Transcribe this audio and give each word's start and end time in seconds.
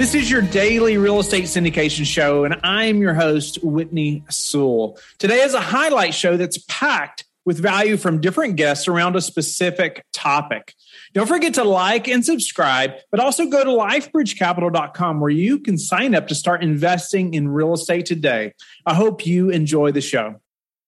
This 0.00 0.14
is 0.14 0.30
your 0.30 0.40
daily 0.40 0.96
real 0.96 1.20
estate 1.20 1.44
syndication 1.44 2.06
show, 2.06 2.44
and 2.44 2.58
I'm 2.62 3.02
your 3.02 3.12
host, 3.12 3.62
Whitney 3.62 4.24
Sewell. 4.30 4.98
Today 5.18 5.42
is 5.42 5.52
a 5.52 5.60
highlight 5.60 6.14
show 6.14 6.38
that's 6.38 6.56
packed 6.68 7.26
with 7.44 7.58
value 7.58 7.98
from 7.98 8.18
different 8.18 8.56
guests 8.56 8.88
around 8.88 9.14
a 9.14 9.20
specific 9.20 10.06
topic. 10.14 10.74
Don't 11.12 11.26
forget 11.26 11.52
to 11.52 11.64
like 11.64 12.08
and 12.08 12.24
subscribe, 12.24 12.92
but 13.10 13.20
also 13.20 13.44
go 13.44 13.62
to 13.62 13.68
lifebridgecapital.com 13.68 15.20
where 15.20 15.30
you 15.30 15.58
can 15.58 15.76
sign 15.76 16.14
up 16.14 16.28
to 16.28 16.34
start 16.34 16.62
investing 16.62 17.34
in 17.34 17.50
real 17.50 17.74
estate 17.74 18.06
today. 18.06 18.54
I 18.86 18.94
hope 18.94 19.26
you 19.26 19.50
enjoy 19.50 19.92
the 19.92 20.00
show. 20.00 20.40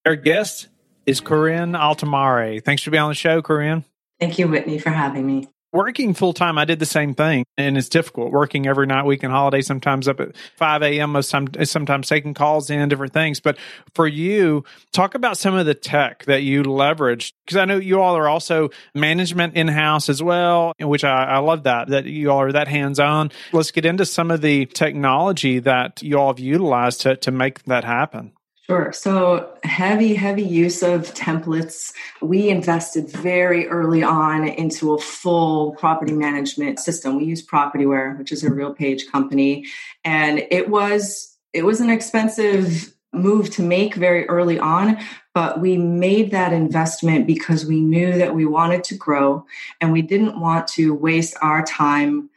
Our 0.07 0.15
guest 0.15 0.69
is 1.05 1.21
Corinn 1.21 1.77
Altomare. 1.77 2.65
Thanks 2.65 2.81
for 2.81 2.89
being 2.89 3.03
on 3.03 3.11
the 3.11 3.15
show, 3.15 3.43
Corinn. 3.43 3.83
Thank 4.19 4.39
you, 4.39 4.47
Whitney, 4.47 4.79
for 4.79 4.89
having 4.89 5.27
me 5.27 5.49
working 5.73 6.13
full 6.13 6.33
time, 6.33 6.57
I 6.57 6.65
did 6.65 6.79
the 6.79 6.85
same 6.85 7.13
thing, 7.15 7.45
and 7.57 7.77
it's 7.77 7.89
difficult 7.89 8.31
working 8.31 8.67
every 8.67 8.85
night, 8.87 9.05
weekend, 9.05 9.33
holiday. 9.33 9.61
Sometimes 9.61 10.07
up 10.07 10.19
at 10.19 10.35
five 10.55 10.81
a.m. 10.83 11.11
Most 11.11 11.29
times, 11.31 11.69
sometimes 11.69 12.07
taking 12.07 12.33
calls 12.33 12.69
in, 12.69 12.87
different 12.87 13.13
things. 13.13 13.39
But 13.39 13.57
for 13.93 14.07
you, 14.07 14.63
talk 14.91 15.15
about 15.15 15.37
some 15.37 15.55
of 15.55 15.65
the 15.65 15.73
tech 15.73 16.25
that 16.25 16.43
you 16.43 16.63
leveraged 16.63 17.33
because 17.45 17.57
I 17.57 17.65
know 17.65 17.77
you 17.77 17.99
all 17.99 18.15
are 18.15 18.29
also 18.29 18.69
management 18.93 19.55
in 19.55 19.67
house 19.67 20.07
as 20.07 20.21
well, 20.23 20.73
which 20.79 21.03
I, 21.03 21.23
I 21.23 21.37
love 21.39 21.63
that 21.63 21.89
that 21.89 22.05
you 22.05 22.31
all 22.31 22.41
are 22.41 22.51
that 22.51 22.67
hands 22.67 22.99
on. 22.99 23.31
Let's 23.51 23.71
get 23.71 23.85
into 23.85 24.05
some 24.05 24.31
of 24.31 24.41
the 24.41 24.65
technology 24.67 25.59
that 25.59 26.01
you 26.03 26.17
all 26.17 26.27
have 26.27 26.39
utilized 26.39 27.01
to 27.01 27.17
to 27.17 27.31
make 27.31 27.63
that 27.63 27.83
happen. 27.83 28.31
Sure. 28.65 28.93
So, 28.93 29.57
heavy, 29.63 30.13
heavy 30.13 30.43
use 30.43 30.83
of 30.83 31.13
templates. 31.13 31.91
We 32.21 32.47
invested 32.47 33.09
very 33.09 33.67
early 33.67 34.03
on 34.03 34.47
into 34.47 34.93
a 34.93 34.97
full 34.97 35.73
property 35.73 36.13
management 36.13 36.79
system. 36.79 37.17
We 37.17 37.25
use 37.25 37.45
Propertyware, 37.45 38.17
which 38.17 38.31
is 38.31 38.41
a 38.41 38.49
RealPage 38.49 39.11
company, 39.11 39.65
and 40.05 40.47
it 40.49 40.69
was 40.69 41.37
it 41.51 41.65
was 41.65 41.81
an 41.81 41.89
expensive 41.89 42.93
move 43.11 43.49
to 43.51 43.61
make 43.61 43.95
very 43.95 44.27
early 44.29 44.57
on, 44.57 44.97
but 45.33 45.59
we 45.59 45.77
made 45.77 46.31
that 46.31 46.53
investment 46.53 47.27
because 47.27 47.65
we 47.65 47.81
knew 47.81 48.17
that 48.17 48.33
we 48.33 48.45
wanted 48.45 48.83
to 48.85 48.95
grow 48.95 49.45
and 49.81 49.91
we 49.91 50.01
didn't 50.01 50.39
want 50.39 50.67
to 50.67 50.95
waste 50.95 51.35
our 51.41 51.63
time 51.63 52.29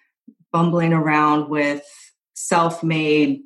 bumbling 0.53 0.93
around 0.93 1.49
with 1.49 1.83
self-made 2.35 3.43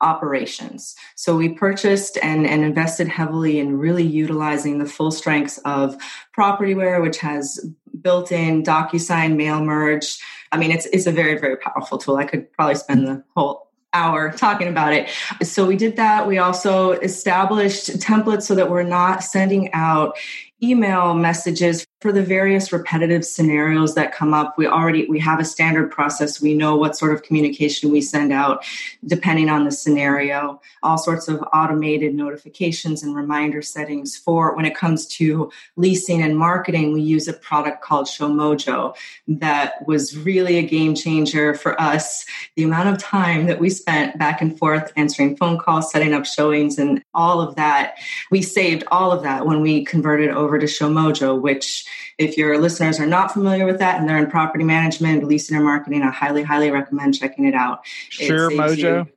operations. 0.00 0.94
So 1.14 1.36
we 1.36 1.50
purchased 1.50 2.18
and, 2.22 2.46
and 2.46 2.64
invested 2.64 3.08
heavily 3.08 3.58
in 3.58 3.78
really 3.78 4.04
utilizing 4.04 4.78
the 4.78 4.86
full 4.86 5.10
strengths 5.10 5.58
of 5.58 5.96
Propertyware, 6.36 7.02
which 7.02 7.18
has 7.18 7.64
built-in 8.00 8.62
DocuSign 8.62 9.36
mail 9.36 9.62
merge. 9.62 10.18
I 10.52 10.58
mean, 10.58 10.70
it's 10.70 10.86
it's 10.86 11.06
a 11.06 11.12
very 11.12 11.38
very 11.38 11.56
powerful 11.56 11.98
tool. 11.98 12.16
I 12.16 12.24
could 12.24 12.50
probably 12.52 12.76
spend 12.76 13.06
the 13.06 13.24
whole 13.36 13.70
hour 13.92 14.32
talking 14.32 14.68
about 14.68 14.92
it. 14.92 15.08
So 15.42 15.66
we 15.66 15.76
did 15.76 15.96
that. 15.96 16.26
We 16.26 16.38
also 16.38 16.92
established 16.92 17.88
templates 17.98 18.42
so 18.42 18.54
that 18.54 18.70
we're 18.70 18.84
not 18.84 19.24
sending 19.24 19.72
out 19.72 20.16
email 20.62 21.14
messages 21.14 21.86
for 22.00 22.12
the 22.12 22.22
various 22.22 22.72
repetitive 22.72 23.24
scenarios 23.26 23.94
that 23.94 24.14
come 24.14 24.32
up 24.32 24.56
we 24.56 24.66
already 24.66 25.06
we 25.06 25.18
have 25.18 25.38
a 25.38 25.44
standard 25.44 25.90
process. 25.90 26.40
We 26.40 26.54
know 26.54 26.76
what 26.76 26.96
sort 26.96 27.12
of 27.12 27.22
communication 27.22 27.90
we 27.90 28.00
send 28.00 28.32
out 28.32 28.64
depending 29.06 29.50
on 29.50 29.64
the 29.64 29.70
scenario. 29.70 30.60
All 30.82 30.96
sorts 30.96 31.28
of 31.28 31.42
automated 31.52 32.14
notifications 32.14 33.02
and 33.02 33.14
reminder 33.14 33.60
settings 33.60 34.16
for 34.16 34.56
when 34.56 34.64
it 34.64 34.74
comes 34.74 35.06
to 35.18 35.52
leasing 35.76 36.22
and 36.22 36.38
marketing 36.38 36.92
we 36.92 37.02
use 37.02 37.28
a 37.28 37.34
product 37.34 37.82
called 37.82 38.06
showmojo 38.06 38.96
that 39.28 39.86
was 39.86 40.16
really 40.16 40.56
a 40.56 40.62
game 40.62 40.94
changer 40.94 41.54
for 41.54 41.78
us. 41.80 42.24
The 42.56 42.64
amount 42.64 42.88
of 42.88 42.98
time 42.98 43.46
that 43.46 43.60
we 43.60 43.68
spent 43.68 44.18
back 44.18 44.40
and 44.40 44.58
forth 44.58 44.90
answering 44.96 45.36
phone 45.36 45.58
calls 45.58 45.92
setting 45.92 46.14
up 46.14 46.24
showings 46.24 46.78
and 46.78 47.02
all 47.12 47.40
of 47.40 47.56
that 47.56 47.96
we 48.30 48.40
saved 48.40 48.84
all 48.90 49.12
of 49.12 49.22
that 49.22 49.44
when 49.46 49.60
we 49.60 49.84
converted 49.84 50.30
over 50.30 50.58
to 50.58 50.66
showmojo 50.66 51.38
which 51.38 51.84
if 52.18 52.36
your 52.36 52.58
listeners 52.58 53.00
are 53.00 53.06
not 53.06 53.32
familiar 53.32 53.66
with 53.66 53.78
that 53.78 53.98
and 53.98 54.08
they're 54.08 54.18
in 54.18 54.30
property 54.30 54.64
management, 54.64 55.24
leasing 55.24 55.56
or 55.56 55.62
marketing, 55.62 56.02
I 56.02 56.10
highly, 56.10 56.42
highly 56.42 56.70
recommend 56.70 57.14
checking 57.14 57.44
it 57.44 57.54
out. 57.54 57.80
Sure, 57.84 58.50
Mojo. 58.50 59.08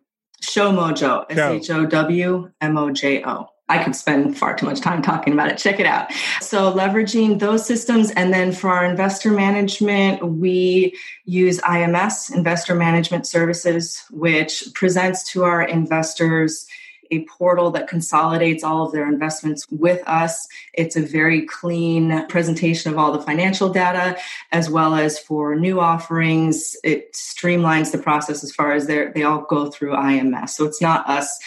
Show 0.41 0.71
Mojo. 0.71 1.25
S 1.29 1.37
H 1.39 1.69
O 1.69 1.85
W 1.85 2.51
M 2.61 2.77
O 2.77 2.91
J 2.91 3.23
O. 3.23 3.47
I 3.69 3.81
could 3.81 3.95
spend 3.95 4.37
far 4.37 4.55
too 4.55 4.65
much 4.65 4.81
time 4.81 5.01
talking 5.01 5.33
about 5.33 5.49
it. 5.49 5.57
Check 5.57 5.79
it 5.79 5.85
out. 5.85 6.11
So, 6.41 6.71
leveraging 6.73 7.39
those 7.39 7.65
systems. 7.65 8.11
And 8.11 8.33
then 8.33 8.51
for 8.51 8.69
our 8.69 8.83
investor 8.83 9.31
management, 9.31 10.23
we 10.23 10.97
use 11.23 11.59
IMS, 11.61 12.35
Investor 12.35 12.75
Management 12.75 13.25
Services, 13.25 14.03
which 14.11 14.65
presents 14.73 15.31
to 15.31 15.45
our 15.45 15.63
investors 15.63 16.67
a 17.13 17.25
portal 17.25 17.71
that 17.71 17.87
consolidates 17.87 18.63
all 18.63 18.85
of 18.85 18.91
their 18.91 19.07
investments 19.07 19.65
with 19.69 20.01
us. 20.07 20.47
It's 20.73 20.95
a 20.95 21.01
very 21.01 21.41
clean 21.45 22.27
presentation 22.27 22.91
of 22.91 22.97
all 22.97 23.11
the 23.11 23.21
financial 23.21 23.69
data, 23.69 24.17
as 24.51 24.69
well 24.69 24.95
as 24.95 25.19
for 25.19 25.55
new 25.55 25.79
offerings. 25.79 26.75
It 26.83 27.13
streamlines 27.13 27.91
the 27.91 27.97
process 27.97 28.43
as 28.43 28.51
far 28.51 28.73
as 28.73 28.87
they 28.87 29.23
all 29.23 29.45
go 29.49 29.69
through 29.69 29.93
IMS. 29.93 30.49
So 30.49 30.65
it's 30.65 30.81
not 30.81 31.07
us 31.07 31.39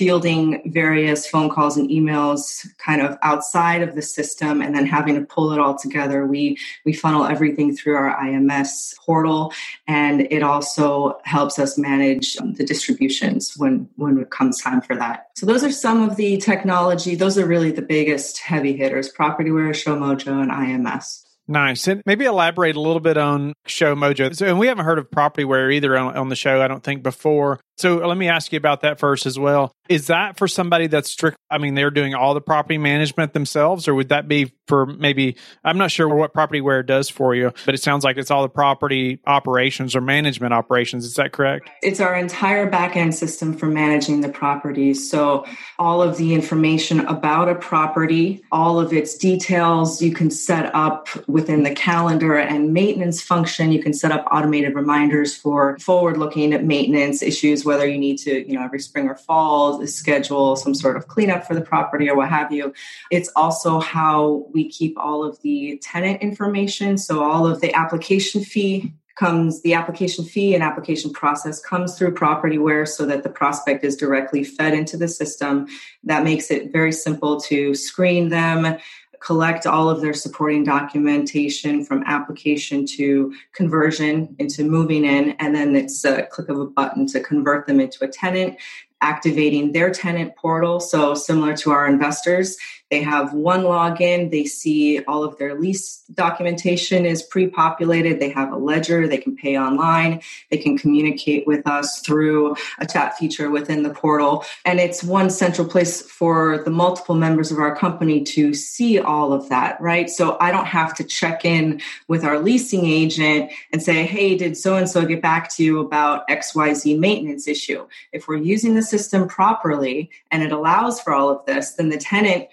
fielding 0.00 0.62
various 0.72 1.26
phone 1.26 1.50
calls 1.50 1.76
and 1.76 1.90
emails 1.90 2.66
kind 2.78 3.02
of 3.02 3.18
outside 3.22 3.82
of 3.82 3.94
the 3.94 4.00
system 4.00 4.62
and 4.62 4.74
then 4.74 4.86
having 4.86 5.14
to 5.14 5.20
pull 5.20 5.52
it 5.52 5.58
all 5.58 5.76
together 5.76 6.24
we 6.24 6.56
we 6.86 6.92
funnel 6.94 7.26
everything 7.26 7.76
through 7.76 7.94
our 7.94 8.16
ims 8.24 8.96
portal 9.04 9.52
and 9.86 10.22
it 10.32 10.42
also 10.42 11.18
helps 11.24 11.58
us 11.58 11.76
manage 11.76 12.34
um, 12.38 12.54
the 12.54 12.64
distributions 12.64 13.58
when 13.58 13.86
when 13.96 14.16
it 14.16 14.30
comes 14.30 14.58
time 14.58 14.80
for 14.80 14.96
that 14.96 15.26
so 15.36 15.44
those 15.44 15.62
are 15.62 15.70
some 15.70 16.08
of 16.08 16.16
the 16.16 16.38
technology 16.38 17.14
those 17.14 17.36
are 17.36 17.44
really 17.44 17.70
the 17.70 17.82
biggest 17.82 18.38
heavy 18.38 18.74
hitters 18.74 19.12
propertyware 19.12 19.74
showmojo 19.74 20.40
and 20.40 20.50
ims 20.50 21.26
Nice. 21.50 21.88
And 21.88 22.00
maybe 22.06 22.26
elaborate 22.26 22.76
a 22.76 22.80
little 22.80 23.00
bit 23.00 23.16
on 23.16 23.54
Show 23.66 23.96
Mojo. 23.96 24.36
So, 24.36 24.46
and 24.46 24.60
we 24.60 24.68
haven't 24.68 24.84
heard 24.84 25.00
of 25.00 25.10
Propertyware 25.10 25.74
either 25.74 25.98
on, 25.98 26.16
on 26.16 26.28
the 26.28 26.36
show, 26.36 26.62
I 26.62 26.68
don't 26.68 26.84
think, 26.84 27.02
before. 27.02 27.58
So 27.80 27.96
let 27.96 28.18
me 28.18 28.28
ask 28.28 28.52
you 28.52 28.58
about 28.58 28.82
that 28.82 28.98
first 28.98 29.24
as 29.24 29.38
well. 29.38 29.72
Is 29.88 30.08
that 30.08 30.36
for 30.36 30.46
somebody 30.46 30.86
that's 30.86 31.10
strict? 31.10 31.38
I 31.50 31.56
mean, 31.56 31.74
they're 31.74 31.90
doing 31.90 32.14
all 32.14 32.34
the 32.34 32.40
property 32.40 32.76
management 32.78 33.32
themselves, 33.32 33.88
or 33.88 33.94
would 33.94 34.10
that 34.10 34.28
be 34.28 34.52
for 34.68 34.86
maybe? 34.86 35.36
I'm 35.64 35.78
not 35.78 35.90
sure 35.90 36.08
what 36.08 36.32
Propertyware 36.32 36.86
does 36.86 37.08
for 37.08 37.34
you, 37.34 37.52
but 37.66 37.74
it 37.74 37.82
sounds 37.82 38.04
like 38.04 38.16
it's 38.16 38.30
all 38.30 38.42
the 38.42 38.48
property 38.48 39.20
operations 39.26 39.96
or 39.96 40.00
management 40.00 40.54
operations. 40.54 41.04
Is 41.04 41.14
that 41.14 41.32
correct? 41.32 41.68
It's 41.82 41.98
our 41.98 42.14
entire 42.14 42.70
back 42.70 42.94
end 42.94 43.14
system 43.14 43.56
for 43.56 43.66
managing 43.66 44.20
the 44.20 44.28
properties. 44.28 45.10
So 45.10 45.44
all 45.78 46.02
of 46.02 46.18
the 46.18 46.34
information 46.34 47.00
about 47.00 47.48
a 47.48 47.56
property, 47.56 48.44
all 48.52 48.78
of 48.78 48.92
its 48.92 49.16
details, 49.16 50.00
you 50.00 50.12
can 50.12 50.30
set 50.30 50.72
up 50.72 51.08
within 51.26 51.64
the 51.64 51.74
calendar 51.74 52.36
and 52.36 52.72
maintenance 52.72 53.20
function. 53.20 53.72
You 53.72 53.82
can 53.82 53.92
set 53.92 54.12
up 54.12 54.24
automated 54.30 54.76
reminders 54.76 55.34
for 55.34 55.78
forward 55.80 56.16
looking 56.16 56.50
maintenance 56.64 57.22
issues 57.22 57.64
whether 57.70 57.86
you 57.86 57.98
need 57.98 58.18
to, 58.18 58.44
you 58.48 58.54
know, 58.56 58.64
every 58.64 58.80
spring 58.80 59.08
or 59.08 59.14
fall 59.14 59.86
schedule 59.86 60.56
some 60.56 60.74
sort 60.74 60.96
of 60.96 61.06
cleanup 61.06 61.46
for 61.46 61.54
the 61.54 61.60
property 61.60 62.10
or 62.10 62.16
what 62.16 62.28
have 62.28 62.50
you. 62.50 62.74
It's 63.12 63.30
also 63.36 63.78
how 63.78 64.48
we 64.52 64.68
keep 64.68 64.98
all 64.98 65.22
of 65.22 65.40
the 65.42 65.80
tenant 65.80 66.20
information. 66.20 66.98
So 66.98 67.22
all 67.22 67.46
of 67.46 67.60
the 67.60 67.72
application 67.72 68.42
fee 68.42 68.92
comes 69.14 69.62
the 69.62 69.74
application 69.74 70.24
fee 70.24 70.54
and 70.54 70.64
application 70.64 71.12
process 71.12 71.60
comes 71.60 71.96
through 71.96 72.12
propertyware 72.14 72.88
so 72.88 73.06
that 73.06 73.22
the 73.22 73.28
prospect 73.28 73.84
is 73.84 73.94
directly 73.94 74.42
fed 74.42 74.72
into 74.74 74.96
the 74.96 75.06
system 75.06 75.66
that 76.02 76.24
makes 76.24 76.50
it 76.50 76.72
very 76.72 76.90
simple 76.90 77.38
to 77.38 77.74
screen 77.74 78.30
them 78.30 78.78
collect 79.20 79.66
all 79.66 79.88
of 79.88 80.00
their 80.00 80.14
supporting 80.14 80.64
documentation 80.64 81.84
from 81.84 82.02
application 82.04 82.86
to 82.86 83.32
conversion 83.52 84.34
into 84.38 84.64
moving 84.64 85.04
in, 85.04 85.30
and 85.32 85.54
then 85.54 85.76
it's 85.76 86.04
a 86.04 86.22
click 86.24 86.48
of 86.48 86.58
a 86.58 86.66
button 86.66 87.06
to 87.06 87.20
convert 87.20 87.66
them 87.66 87.80
into 87.80 88.02
a 88.04 88.08
tenant, 88.08 88.56
activating 89.02 89.72
their 89.72 89.90
tenant 89.90 90.34
portal. 90.36 90.80
So, 90.80 91.14
similar 91.14 91.56
to 91.58 91.70
our 91.70 91.86
investors, 91.86 92.56
they 92.90 93.02
have 93.02 93.32
one 93.32 93.62
login, 93.62 94.30
they 94.30 94.44
see 94.44 95.00
all 95.04 95.22
of 95.22 95.38
their 95.38 95.58
lease 95.58 96.02
documentation 96.14 97.06
is 97.06 97.22
pre 97.22 97.46
populated, 97.46 98.18
they 98.18 98.30
have 98.30 98.52
a 98.52 98.56
ledger, 98.56 99.06
they 99.06 99.18
can 99.18 99.36
pay 99.36 99.56
online, 99.56 100.20
they 100.50 100.58
can 100.58 100.76
communicate 100.76 101.46
with 101.46 101.66
us 101.66 102.00
through 102.00 102.56
a 102.78 102.86
chat 102.86 103.16
feature 103.16 103.48
within 103.48 103.84
the 103.84 103.90
portal. 103.90 104.44
And 104.64 104.80
it's 104.80 105.04
one 105.04 105.30
central 105.30 105.68
place 105.68 106.02
for 106.02 106.62
the 106.64 106.70
multiple 106.70 107.14
members 107.14 107.52
of 107.52 107.58
our 107.58 107.76
company 107.76 108.22
to 108.24 108.54
see 108.54 108.98
all 108.98 109.32
of 109.32 109.48
that, 109.50 109.80
right? 109.80 110.10
So 110.10 110.36
I 110.40 110.50
don't 110.50 110.66
have 110.66 110.94
to 110.96 111.04
check 111.04 111.44
in 111.44 111.80
with 112.08 112.24
our 112.24 112.38
leasing 112.40 112.86
agent 112.86 113.52
and 113.72 113.82
say, 113.82 114.04
hey, 114.04 114.36
did 114.36 114.56
so 114.56 114.76
and 114.76 114.88
so 114.88 115.04
get 115.04 115.22
back 115.22 115.54
to 115.56 115.64
you 115.64 115.78
about 115.78 116.26
XYZ 116.28 116.98
maintenance 116.98 117.46
issue? 117.46 117.86
If 118.12 118.26
we're 118.26 118.36
using 118.36 118.74
the 118.74 118.82
system 118.82 119.28
properly 119.28 120.10
and 120.30 120.42
it 120.42 120.50
allows 120.50 121.00
for 121.00 121.14
all 121.14 121.28
of 121.28 121.46
this, 121.46 121.72
then 121.72 121.88
the 121.88 121.96
tenant 121.96 122.48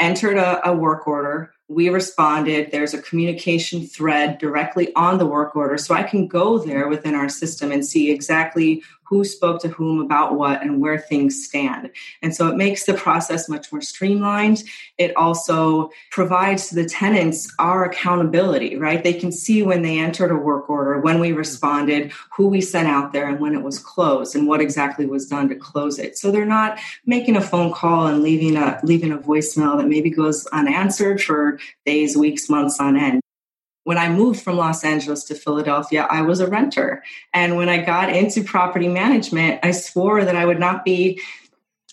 entered 0.00 0.38
a, 0.38 0.68
a, 0.68 0.74
work 0.74 1.06
order. 1.06 1.52
we 1.68 1.88
responded. 1.88 2.70
There's 2.70 2.94
a 2.94 3.02
communication 3.02 3.86
thread 3.86 4.38
directly 4.38 4.92
on 4.96 5.18
the 5.18 5.26
work 5.26 5.54
order. 5.54 5.78
So 5.78 5.94
I 5.94 6.02
can 6.02 6.26
go 6.26 6.58
there 6.58 6.88
within 6.88 7.14
our 7.14 7.28
system 7.28 7.70
and 7.70 7.86
see 7.86 8.10
exactly 8.10 8.82
who 9.10 9.24
spoke 9.24 9.60
to 9.60 9.68
whom 9.68 10.00
about 10.00 10.36
what 10.36 10.62
and 10.62 10.80
where 10.80 10.96
things 10.96 11.44
stand. 11.44 11.90
And 12.22 12.34
so 12.34 12.46
it 12.46 12.56
makes 12.56 12.86
the 12.86 12.94
process 12.94 13.48
much 13.48 13.72
more 13.72 13.80
streamlined. 13.80 14.62
It 14.98 15.16
also 15.16 15.90
provides 16.12 16.68
to 16.68 16.76
the 16.76 16.84
tenants 16.84 17.52
our 17.58 17.84
accountability, 17.84 18.76
right? 18.76 19.02
They 19.02 19.12
can 19.12 19.32
see 19.32 19.64
when 19.64 19.82
they 19.82 19.98
entered 19.98 20.30
a 20.30 20.36
work 20.36 20.70
order, 20.70 21.00
when 21.00 21.18
we 21.18 21.32
responded, 21.32 22.12
who 22.32 22.46
we 22.46 22.60
sent 22.60 22.86
out 22.86 23.12
there, 23.12 23.28
and 23.28 23.40
when 23.40 23.54
it 23.54 23.64
was 23.64 23.80
closed, 23.80 24.36
and 24.36 24.46
what 24.46 24.60
exactly 24.60 25.06
was 25.06 25.26
done 25.26 25.48
to 25.48 25.56
close 25.56 25.98
it. 25.98 26.16
So 26.16 26.30
they're 26.30 26.46
not 26.46 26.78
making 27.04 27.34
a 27.34 27.40
phone 27.40 27.72
call 27.72 28.06
and 28.06 28.22
leaving 28.22 28.56
a 28.56 28.78
leaving 28.84 29.10
a 29.10 29.18
voicemail 29.18 29.76
that 29.76 29.88
maybe 29.88 30.10
goes 30.10 30.46
unanswered 30.52 31.20
for 31.20 31.58
days, 31.84 32.16
weeks, 32.16 32.48
months 32.48 32.78
on 32.78 32.96
end 32.96 33.20
when 33.84 33.98
I 33.98 34.08
moved 34.08 34.42
from 34.42 34.56
Los 34.56 34.84
Angeles 34.84 35.24
to 35.24 35.34
Philadelphia, 35.34 36.06
I 36.10 36.22
was 36.22 36.40
a 36.40 36.46
renter. 36.46 37.02
And 37.32 37.56
when 37.56 37.68
I 37.68 37.78
got 37.78 38.14
into 38.14 38.44
property 38.44 38.88
management, 38.88 39.60
I 39.62 39.70
swore 39.70 40.24
that 40.24 40.36
I 40.36 40.44
would 40.44 40.60
not 40.60 40.84
be, 40.84 41.20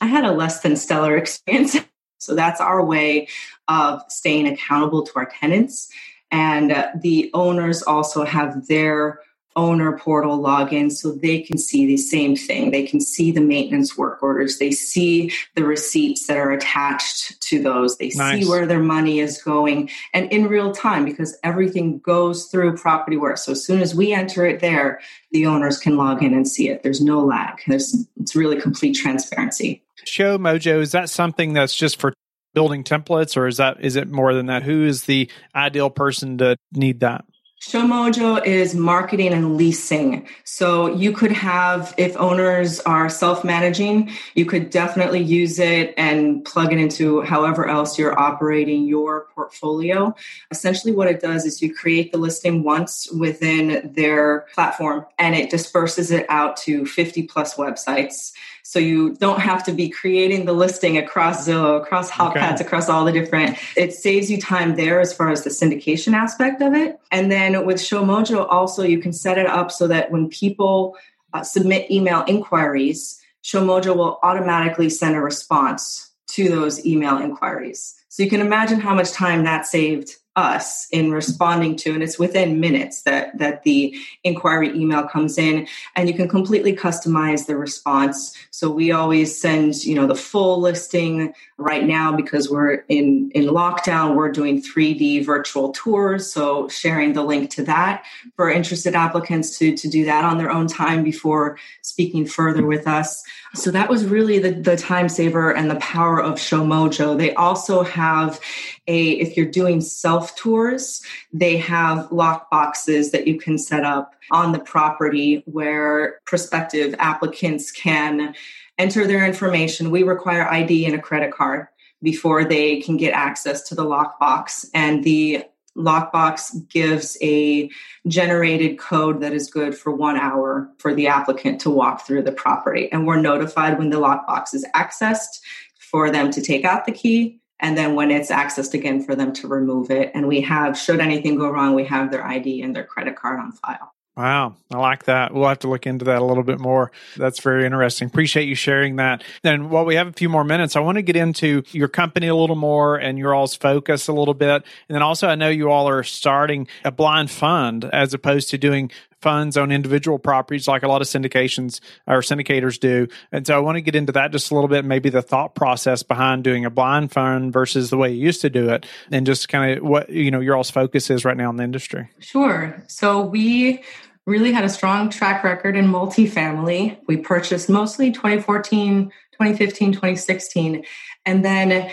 I 0.01 0.07
had 0.07 0.25
a 0.25 0.31
less 0.31 0.61
than 0.61 0.75
stellar 0.75 1.17
experience. 1.17 1.77
so 2.19 2.35
that's 2.35 2.61
our 2.61 2.83
way 2.83 3.27
of 3.67 4.01
staying 4.09 4.47
accountable 4.47 5.03
to 5.03 5.11
our 5.15 5.25
tenants. 5.25 5.89
And 6.29 6.71
uh, 6.71 6.89
the 6.99 7.29
owners 7.33 7.83
also 7.83 8.25
have 8.25 8.67
their 8.67 9.21
owner 9.57 9.97
portal 9.97 10.39
login 10.39 10.91
so 10.91 11.11
they 11.11 11.41
can 11.41 11.57
see 11.57 11.85
the 11.87 11.97
same 11.97 12.35
thing. 12.35 12.71
They 12.71 12.83
can 12.83 13.01
see 13.01 13.31
the 13.31 13.41
maintenance 13.41 13.97
work 13.97 14.21
orders. 14.21 14.59
They 14.59 14.71
see 14.71 15.33
the 15.55 15.65
receipts 15.65 16.27
that 16.27 16.37
are 16.37 16.51
attached 16.51 17.41
to 17.41 17.61
those. 17.61 17.97
They 17.97 18.11
nice. 18.15 18.43
see 18.43 18.49
where 18.49 18.67
their 18.67 18.79
money 18.79 19.19
is 19.19 19.41
going 19.41 19.89
and 20.13 20.31
in 20.31 20.47
real 20.47 20.71
time 20.71 21.03
because 21.03 21.37
everything 21.43 21.99
goes 21.99 22.45
through 22.45 22.75
PropertyWare. 22.75 23.37
So 23.37 23.53
as 23.53 23.65
soon 23.65 23.81
as 23.81 23.95
we 23.95 24.13
enter 24.13 24.45
it 24.45 24.61
there, 24.61 25.01
the 25.31 25.47
owners 25.47 25.79
can 25.79 25.97
log 25.97 26.23
in 26.23 26.33
and 26.33 26.47
see 26.47 26.69
it. 26.69 26.83
There's 26.83 27.01
no 27.01 27.19
lag. 27.19 27.59
There's 27.67 28.07
it's 28.17 28.35
really 28.35 28.61
complete 28.61 28.93
transparency. 28.95 29.83
Show 30.05 30.37
Mojo, 30.37 30.79
is 30.79 30.91
that 30.91 31.09
something 31.09 31.53
that's 31.53 31.75
just 31.75 31.99
for 31.99 32.13
building 32.53 32.83
templates 32.83 33.35
or 33.35 33.47
is 33.47 33.57
that 33.57 33.77
is 33.81 33.95
it 33.95 34.07
more 34.07 34.35
than 34.35 34.45
that? 34.45 34.63
Who 34.63 34.85
is 34.85 35.03
the 35.03 35.29
ideal 35.55 35.89
person 35.89 36.37
to 36.37 36.57
need 36.73 36.99
that? 36.99 37.25
Showmojo 37.59 38.45
is 38.45 38.75
marketing 38.75 39.33
and 39.33 39.57
leasing. 39.57 40.27
So 40.43 40.93
you 40.93 41.11
could 41.11 41.31
have, 41.31 41.93
if 41.97 42.15
owners 42.17 42.79
are 42.81 43.09
self 43.09 43.43
managing, 43.43 44.11
you 44.35 44.45
could 44.45 44.69
definitely 44.69 45.23
use 45.23 45.57
it 45.57 45.93
and 45.97 46.45
plug 46.45 46.71
it 46.71 46.77
into 46.77 47.21
however 47.21 47.67
else 47.67 47.97
you're 47.97 48.17
operating 48.17 48.85
your 48.85 49.27
portfolio. 49.33 50.15
Essentially, 50.51 50.93
what 50.93 51.07
it 51.07 51.19
does 51.19 51.45
is 51.45 51.61
you 51.61 51.73
create 51.73 52.11
the 52.11 52.19
listing 52.19 52.63
once 52.63 53.11
within 53.11 53.91
their 53.91 54.45
platform 54.53 55.07
and 55.17 55.33
it 55.35 55.49
disperses 55.49 56.11
it 56.11 56.27
out 56.29 56.57
to 56.57 56.85
50 56.85 57.23
plus 57.23 57.55
websites. 57.55 58.33
So 58.67 58.79
you 58.79 59.13
don't 59.13 59.39
have 59.39 59.63
to 59.63 59.71
be 59.71 59.87
creating 59.87 60.43
the 60.43 60.51
listing 60.51 60.97
across 60.97 61.47
Zillow, 61.47 61.81
across 61.81 62.11
HotPads, 62.11 62.55
okay. 62.55 62.65
across 62.65 62.89
all 62.89 63.05
the 63.05 63.13
different. 63.13 63.57
It 63.77 63.93
saves 63.93 64.29
you 64.29 64.41
time 64.41 64.75
there 64.75 64.99
as 64.99 65.13
far 65.13 65.31
as 65.31 65.45
the 65.45 65.49
syndication 65.49 66.11
aspect 66.11 66.61
of 66.61 66.73
it. 66.73 66.99
And 67.09 67.31
then 67.31 67.65
with 67.65 67.77
ShowMojo, 67.77 68.45
also 68.49 68.83
you 68.83 68.99
can 68.99 69.13
set 69.13 69.37
it 69.37 69.47
up 69.47 69.71
so 69.71 69.87
that 69.87 70.11
when 70.11 70.27
people 70.27 70.97
uh, 71.31 71.43
submit 71.43 71.89
email 71.89 72.25
inquiries, 72.27 73.21
ShowMojo 73.41 73.95
will 73.95 74.19
automatically 74.21 74.89
send 74.89 75.15
a 75.15 75.21
response 75.21 76.11
to 76.31 76.49
those 76.49 76.85
email 76.85 77.19
inquiries. 77.19 77.95
So 78.09 78.21
you 78.21 78.29
can 78.29 78.41
imagine 78.41 78.81
how 78.81 78.93
much 78.93 79.11
time 79.11 79.45
that 79.45 79.65
saved 79.65 80.17
us 80.37 80.87
in 80.91 81.11
responding 81.11 81.75
to 81.75 81.93
and 81.93 82.03
it's 82.03 82.19
within 82.19 82.59
minutes 82.59 83.01
that 83.01 83.35
that 83.39 83.63
the 83.63 83.97
inquiry 84.23 84.69
email 84.69 85.03
comes 85.03 85.37
in 85.37 85.67
and 85.95 86.07
you 86.07 86.13
can 86.13 86.29
completely 86.29 86.75
customize 86.75 87.47
the 87.47 87.57
response. 87.57 88.37
So 88.51 88.69
we 88.69 88.91
always 88.91 89.39
send 89.39 89.83
you 89.83 89.95
know 89.95 90.05
the 90.05 90.15
full 90.15 90.61
listing 90.61 91.33
right 91.57 91.83
now 91.83 92.15
because 92.15 92.49
we're 92.49 92.85
in 92.87 93.31
in 93.33 93.45
lockdown. 93.45 94.15
We're 94.15 94.31
doing 94.31 94.61
3d 94.61 95.25
virtual 95.25 95.71
tours 95.71 96.31
so 96.31 96.69
sharing 96.69 97.13
the 97.13 97.23
link 97.23 97.49
to 97.51 97.63
that 97.63 98.05
for 98.35 98.49
interested 98.51 98.93
applicants 98.93 99.57
to 99.57 99.75
to 99.75 99.89
do 99.89 100.05
that 100.05 100.23
on 100.23 100.37
their 100.37 100.51
own 100.51 100.67
time 100.67 101.03
before 101.03 101.57
speaking 101.81 102.27
further 102.27 102.65
with 102.65 102.87
us. 102.87 103.23
So 103.55 103.71
that 103.71 103.89
was 103.89 104.05
really 104.05 104.37
the, 104.37 104.51
the 104.51 104.77
time 104.77 105.09
saver 105.09 105.51
and 105.51 105.71
the 105.71 105.77
power 105.77 106.21
of 106.21 106.35
Showmojo. 106.35 107.17
They 107.17 107.33
also 107.33 107.81
have 107.83 108.39
a, 108.87 109.11
if 109.11 109.35
you're 109.35 109.45
doing 109.45 109.81
self 109.81 110.26
tours, 110.35 111.01
they 111.31 111.57
have 111.57 112.11
lock 112.11 112.49
boxes 112.49 113.11
that 113.11 113.27
you 113.27 113.39
can 113.39 113.57
set 113.57 113.83
up 113.83 114.13
on 114.31 114.51
the 114.51 114.59
property 114.59 115.43
where 115.45 116.19
prospective 116.25 116.95
applicants 116.99 117.71
can 117.71 118.35
enter 118.77 119.07
their 119.07 119.25
information. 119.25 119.91
We 119.91 120.03
require 120.03 120.47
ID 120.47 120.85
and 120.85 120.95
a 120.95 121.01
credit 121.01 121.33
card 121.33 121.67
before 122.03 122.45
they 122.45 122.81
can 122.81 122.97
get 122.97 123.13
access 123.13 123.63
to 123.69 123.75
the 123.75 123.85
lockbox. 123.85 124.65
And 124.73 125.03
the 125.03 125.45
Lockbox 125.77 126.67
gives 126.69 127.17
a 127.21 127.69
generated 128.07 128.79
code 128.79 129.21
that 129.21 129.33
is 129.33 129.49
good 129.49 129.77
for 129.77 129.91
one 129.91 130.17
hour 130.17 130.69
for 130.79 130.93
the 130.93 131.07
applicant 131.07 131.61
to 131.61 131.69
walk 131.69 132.05
through 132.05 132.23
the 132.23 132.31
property. 132.31 132.91
And 132.91 133.05
we're 133.05 133.21
notified 133.21 133.77
when 133.77 133.91
the 133.91 133.99
lockbox 133.99 134.55
is 134.55 134.65
accessed 134.75 135.39
for 135.77 136.09
them 136.09 136.31
to 136.31 136.41
take 136.41 136.65
out 136.65 136.85
the 136.85 136.91
key. 136.91 137.39
And 137.59 137.77
then 137.77 137.95
when 137.95 138.11
it's 138.11 138.29
accessed 138.29 138.73
again 138.73 139.01
for 139.01 139.15
them 139.15 139.33
to 139.33 139.47
remove 139.47 139.89
it. 139.89 140.11
And 140.13 140.27
we 140.27 140.41
have, 140.41 140.77
should 140.77 140.99
anything 140.99 141.37
go 141.37 141.49
wrong, 141.49 141.73
we 141.73 141.85
have 141.85 142.11
their 142.11 142.25
ID 142.25 142.61
and 142.61 142.75
their 142.75 142.83
credit 142.83 143.15
card 143.15 143.39
on 143.39 143.51
file. 143.51 143.93
Wow, 144.15 144.55
I 144.73 144.77
like 144.77 145.03
that. 145.03 145.31
We'll 145.31 145.47
have 145.47 145.59
to 145.59 145.67
look 145.67 145.85
into 145.85 146.05
that 146.05 146.23
a 146.23 146.25
little 146.25 146.41
bit 146.41 146.59
more. 146.59 146.91
That's 147.17 147.39
very 147.39 147.67
interesting. 147.67 148.07
Appreciate 148.07 148.47
you 148.47 148.55
sharing 148.55 148.95
that. 148.95 149.23
And 149.43 149.69
while 149.69 149.85
we 149.85 149.93
have 149.93 150.07
a 150.07 150.11
few 150.11 150.27
more 150.27 150.43
minutes, 150.43 150.75
I 150.75 150.79
want 150.79 150.95
to 150.95 151.03
get 151.03 151.15
into 151.15 151.61
your 151.69 151.87
company 151.87 152.27
a 152.27 152.35
little 152.35 152.55
more 152.55 152.97
and 152.97 153.19
your 153.19 153.35
all's 153.35 153.55
focus 153.55 154.07
a 154.07 154.13
little 154.13 154.33
bit. 154.33 154.63
And 154.89 154.95
then 154.95 155.03
also, 155.03 155.27
I 155.27 155.35
know 155.35 155.49
you 155.49 155.69
all 155.69 155.87
are 155.87 156.01
starting 156.01 156.67
a 156.83 156.91
blind 156.91 157.29
fund 157.29 157.85
as 157.85 158.15
opposed 158.15 158.49
to 158.49 158.57
doing 158.57 158.89
funds 159.21 159.57
on 159.57 159.71
individual 159.71 160.19
properties 160.19 160.67
like 160.67 160.83
a 160.83 160.87
lot 160.87 161.01
of 161.01 161.07
syndications 161.07 161.79
or 162.05 162.19
syndicators 162.19 162.79
do. 162.79 163.07
And 163.31 163.45
so 163.45 163.55
I 163.55 163.59
want 163.59 163.77
to 163.77 163.81
get 163.81 163.95
into 163.95 164.11
that 164.13 164.31
just 164.31 164.51
a 164.51 164.53
little 164.53 164.67
bit, 164.67 164.85
maybe 164.85 165.09
the 165.09 165.21
thought 165.21 165.55
process 165.55 166.03
behind 166.03 166.43
doing 166.43 166.65
a 166.65 166.69
blind 166.69 167.11
fund 167.11 167.51
versus 167.51 167.89
the 167.89 167.97
way 167.97 168.11
you 168.13 168.23
used 168.23 168.41
to 168.41 168.49
do 168.49 168.69
it 168.69 168.85
and 169.11 169.25
just 169.25 169.49
kind 169.49 169.77
of 169.77 169.83
what, 169.83 170.09
you 170.09 170.31
know, 170.31 170.39
your 170.39 170.55
all's 170.55 170.69
focus 170.69 171.09
is 171.09 171.25
right 171.25 171.37
now 171.37 171.49
in 171.49 171.55
the 171.55 171.63
industry. 171.63 172.09
Sure. 172.19 172.83
So 172.87 173.21
we 173.21 173.83
really 174.25 174.51
had 174.51 174.65
a 174.65 174.69
strong 174.69 175.09
track 175.09 175.43
record 175.43 175.75
in 175.75 175.87
multifamily. 175.87 176.97
We 177.07 177.17
purchased 177.17 177.69
mostly 177.69 178.11
2014, 178.11 179.05
2015, 179.31 179.93
2016. 179.93 180.83
And 181.25 181.43
then 181.43 181.91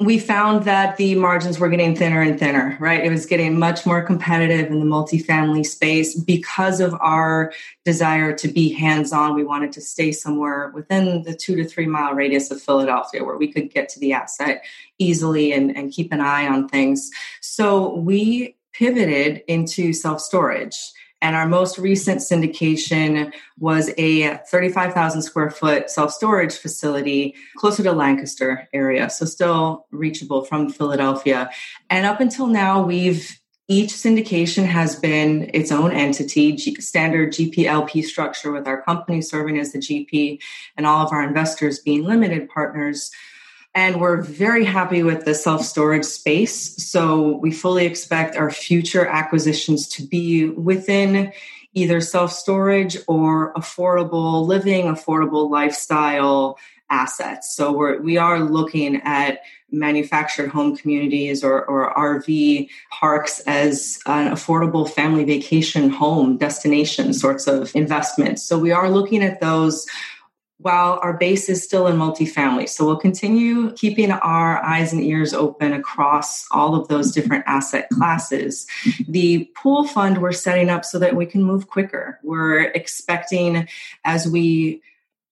we 0.00 0.18
found 0.18 0.64
that 0.64 0.96
the 0.96 1.16
margins 1.16 1.58
were 1.58 1.68
getting 1.68 1.96
thinner 1.96 2.22
and 2.22 2.38
thinner, 2.38 2.76
right? 2.78 3.04
It 3.04 3.10
was 3.10 3.26
getting 3.26 3.58
much 3.58 3.84
more 3.84 4.00
competitive 4.00 4.70
in 4.70 4.78
the 4.78 4.86
multifamily 4.86 5.66
space 5.66 6.14
because 6.14 6.80
of 6.80 6.94
our 7.00 7.52
desire 7.84 8.32
to 8.36 8.48
be 8.48 8.72
hands 8.72 9.12
on. 9.12 9.34
We 9.34 9.44
wanted 9.44 9.72
to 9.72 9.80
stay 9.80 10.12
somewhere 10.12 10.70
within 10.72 11.22
the 11.22 11.34
two 11.34 11.56
to 11.56 11.64
three 11.64 11.86
mile 11.86 12.14
radius 12.14 12.50
of 12.50 12.62
Philadelphia 12.62 13.24
where 13.24 13.36
we 13.36 13.52
could 13.52 13.72
get 13.72 13.88
to 13.90 14.00
the 14.00 14.12
asset 14.12 14.64
easily 14.98 15.52
and, 15.52 15.76
and 15.76 15.92
keep 15.92 16.12
an 16.12 16.20
eye 16.20 16.46
on 16.46 16.68
things. 16.68 17.10
So 17.40 17.94
we 17.94 18.56
pivoted 18.72 19.42
into 19.48 19.92
self 19.92 20.20
storage. 20.20 20.78
And 21.20 21.34
our 21.34 21.46
most 21.46 21.78
recent 21.78 22.20
syndication 22.20 23.32
was 23.58 23.90
a 23.98 24.36
35,000 24.36 25.22
square 25.22 25.50
foot 25.50 25.90
self 25.90 26.12
storage 26.12 26.54
facility 26.54 27.34
closer 27.56 27.82
to 27.82 27.92
Lancaster 27.92 28.68
area, 28.72 29.10
so 29.10 29.26
still 29.26 29.86
reachable 29.90 30.44
from 30.44 30.70
Philadelphia. 30.70 31.50
And 31.90 32.06
up 32.06 32.20
until 32.20 32.46
now, 32.46 32.82
we've 32.82 33.38
each 33.70 33.90
syndication 33.90 34.64
has 34.64 34.96
been 34.96 35.50
its 35.52 35.70
own 35.70 35.92
entity, 35.92 36.52
G- 36.52 36.80
standard 36.80 37.32
GPLP 37.32 38.02
structure, 38.02 38.50
with 38.50 38.66
our 38.66 38.80
company 38.80 39.20
serving 39.20 39.58
as 39.58 39.72
the 39.72 39.78
GP 39.78 40.40
and 40.78 40.86
all 40.86 41.04
of 41.04 41.12
our 41.12 41.22
investors 41.22 41.78
being 41.78 42.04
limited 42.04 42.48
partners. 42.48 43.10
And 43.78 44.00
we're 44.00 44.20
very 44.20 44.64
happy 44.64 45.04
with 45.04 45.24
the 45.24 45.36
self 45.36 45.64
storage 45.64 46.04
space. 46.04 46.84
So 46.84 47.36
we 47.36 47.52
fully 47.52 47.86
expect 47.86 48.34
our 48.34 48.50
future 48.50 49.06
acquisitions 49.06 49.86
to 49.90 50.02
be 50.02 50.48
within 50.48 51.32
either 51.74 52.00
self 52.00 52.32
storage 52.32 52.96
or 53.06 53.54
affordable 53.54 54.44
living, 54.44 54.86
affordable 54.86 55.48
lifestyle 55.48 56.58
assets. 56.90 57.54
So 57.54 57.70
we're, 57.70 58.02
we 58.02 58.16
are 58.16 58.40
looking 58.40 59.00
at 59.04 59.42
manufactured 59.70 60.48
home 60.48 60.76
communities 60.76 61.44
or, 61.44 61.64
or 61.66 61.94
RV 61.94 62.68
parks 62.90 63.38
as 63.46 64.00
an 64.06 64.32
affordable 64.32 64.90
family 64.90 65.22
vacation 65.22 65.88
home 65.88 66.36
destination 66.36 67.12
sorts 67.12 67.46
of 67.46 67.70
investments. 67.76 68.42
So 68.42 68.58
we 68.58 68.72
are 68.72 68.90
looking 68.90 69.22
at 69.22 69.40
those 69.40 69.86
while 70.58 70.98
our 71.02 71.16
base 71.16 71.48
is 71.48 71.62
still 71.62 71.86
in 71.86 71.96
multifamily. 71.96 72.68
So 72.68 72.84
we'll 72.84 72.96
continue 72.96 73.72
keeping 73.72 74.10
our 74.10 74.62
eyes 74.64 74.92
and 74.92 75.02
ears 75.02 75.32
open 75.32 75.72
across 75.72 76.46
all 76.50 76.74
of 76.74 76.88
those 76.88 77.12
different 77.12 77.44
asset 77.46 77.88
classes. 77.90 78.66
The 79.08 79.50
pool 79.54 79.86
fund 79.86 80.20
we're 80.20 80.32
setting 80.32 80.68
up 80.68 80.84
so 80.84 80.98
that 80.98 81.14
we 81.14 81.26
can 81.26 81.42
move 81.44 81.68
quicker. 81.68 82.18
We're 82.22 82.62
expecting 82.62 83.68
as 84.04 84.28
we 84.28 84.82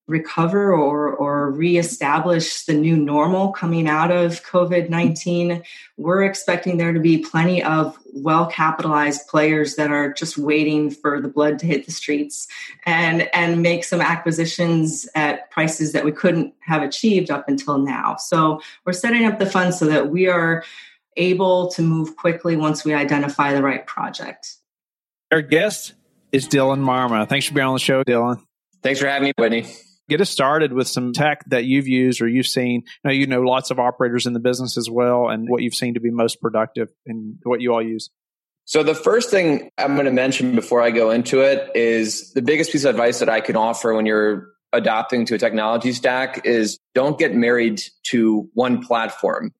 recover 0.07 0.71
or, 0.71 1.11
or 1.11 1.51
reestablish 1.51 2.63
the 2.63 2.73
new 2.73 2.95
normal 2.95 3.51
coming 3.51 3.87
out 3.87 4.09
of 4.09 4.43
COVID 4.45 4.89
19, 4.89 5.61
we're 5.97 6.23
expecting 6.23 6.77
there 6.77 6.93
to 6.93 6.99
be 6.99 7.17
plenty 7.17 7.61
of 7.61 7.97
well 8.13 8.47
capitalized 8.47 9.27
players 9.27 9.75
that 9.75 9.91
are 9.91 10.13
just 10.13 10.37
waiting 10.37 10.89
for 10.89 11.19
the 11.19 11.27
blood 11.27 11.59
to 11.59 11.65
hit 11.65 11.85
the 11.85 11.91
streets 11.91 12.47
and, 12.85 13.29
and 13.35 13.61
make 13.61 13.83
some 13.83 13.99
acquisitions 13.99 15.07
at 15.13 15.51
prices 15.51 15.91
that 15.91 16.05
we 16.05 16.13
couldn't 16.13 16.53
have 16.61 16.81
achieved 16.81 17.29
up 17.29 17.49
until 17.49 17.77
now. 17.77 18.15
So 18.15 18.61
we're 18.85 18.93
setting 18.93 19.25
up 19.25 19.39
the 19.39 19.45
fund 19.45 19.73
so 19.73 19.85
that 19.85 20.09
we 20.09 20.27
are 20.27 20.63
able 21.17 21.67
to 21.71 21.81
move 21.81 22.15
quickly 22.15 22.55
once 22.55 22.85
we 22.85 22.93
identify 22.93 23.53
the 23.53 23.61
right 23.61 23.85
project. 23.85 24.55
Our 25.31 25.41
guest 25.41 25.93
is 26.31 26.47
Dylan 26.47 26.79
Marma. 26.79 27.27
Thanks 27.27 27.47
for 27.47 27.53
being 27.53 27.67
on 27.67 27.73
the 27.73 27.79
show, 27.79 28.03
Dylan. 28.03 28.41
Thanks 28.83 29.01
for 29.01 29.07
having 29.07 29.25
me, 29.25 29.33
Whitney 29.37 29.65
get 30.09 30.21
us 30.21 30.29
started 30.29 30.73
with 30.73 30.87
some 30.87 31.13
tech 31.13 31.43
that 31.47 31.65
you've 31.65 31.87
used 31.87 32.21
or 32.21 32.27
you've 32.27 32.47
seen. 32.47 32.83
Now, 33.03 33.11
you 33.11 33.27
know 33.27 33.41
lots 33.41 33.71
of 33.71 33.79
operators 33.79 34.25
in 34.25 34.33
the 34.33 34.39
business 34.39 34.77
as 34.77 34.89
well, 34.89 35.29
and 35.29 35.49
what 35.49 35.61
you've 35.61 35.73
seen 35.73 35.93
to 35.95 35.99
be 35.99 36.11
most 36.11 36.41
productive 36.41 36.89
and 37.05 37.37
what 37.43 37.61
you 37.61 37.73
all 37.73 37.81
use. 37.81 38.09
So, 38.65 38.83
the 38.83 38.95
first 38.95 39.29
thing 39.29 39.71
I'm 39.77 39.95
going 39.95 40.05
to 40.05 40.11
mention 40.11 40.53
before 40.55 40.81
I 40.81 40.91
go 40.91 41.11
into 41.11 41.41
it 41.41 41.71
is 41.75 42.33
the 42.33 42.41
biggest 42.41 42.71
piece 42.71 42.83
of 42.83 42.89
advice 42.89 43.19
that 43.19 43.29
I 43.29 43.39
can 43.39 43.55
offer 43.55 43.93
when 43.93 44.05
you're 44.05 44.49
adopting 44.73 45.25
to 45.25 45.35
a 45.35 45.37
technology 45.37 45.93
stack 45.93 46.45
is 46.45 46.77
don't 46.93 47.17
get 47.17 47.33
married 47.33 47.81
to 48.07 48.49
one 48.53 48.83
platform. 48.83 49.53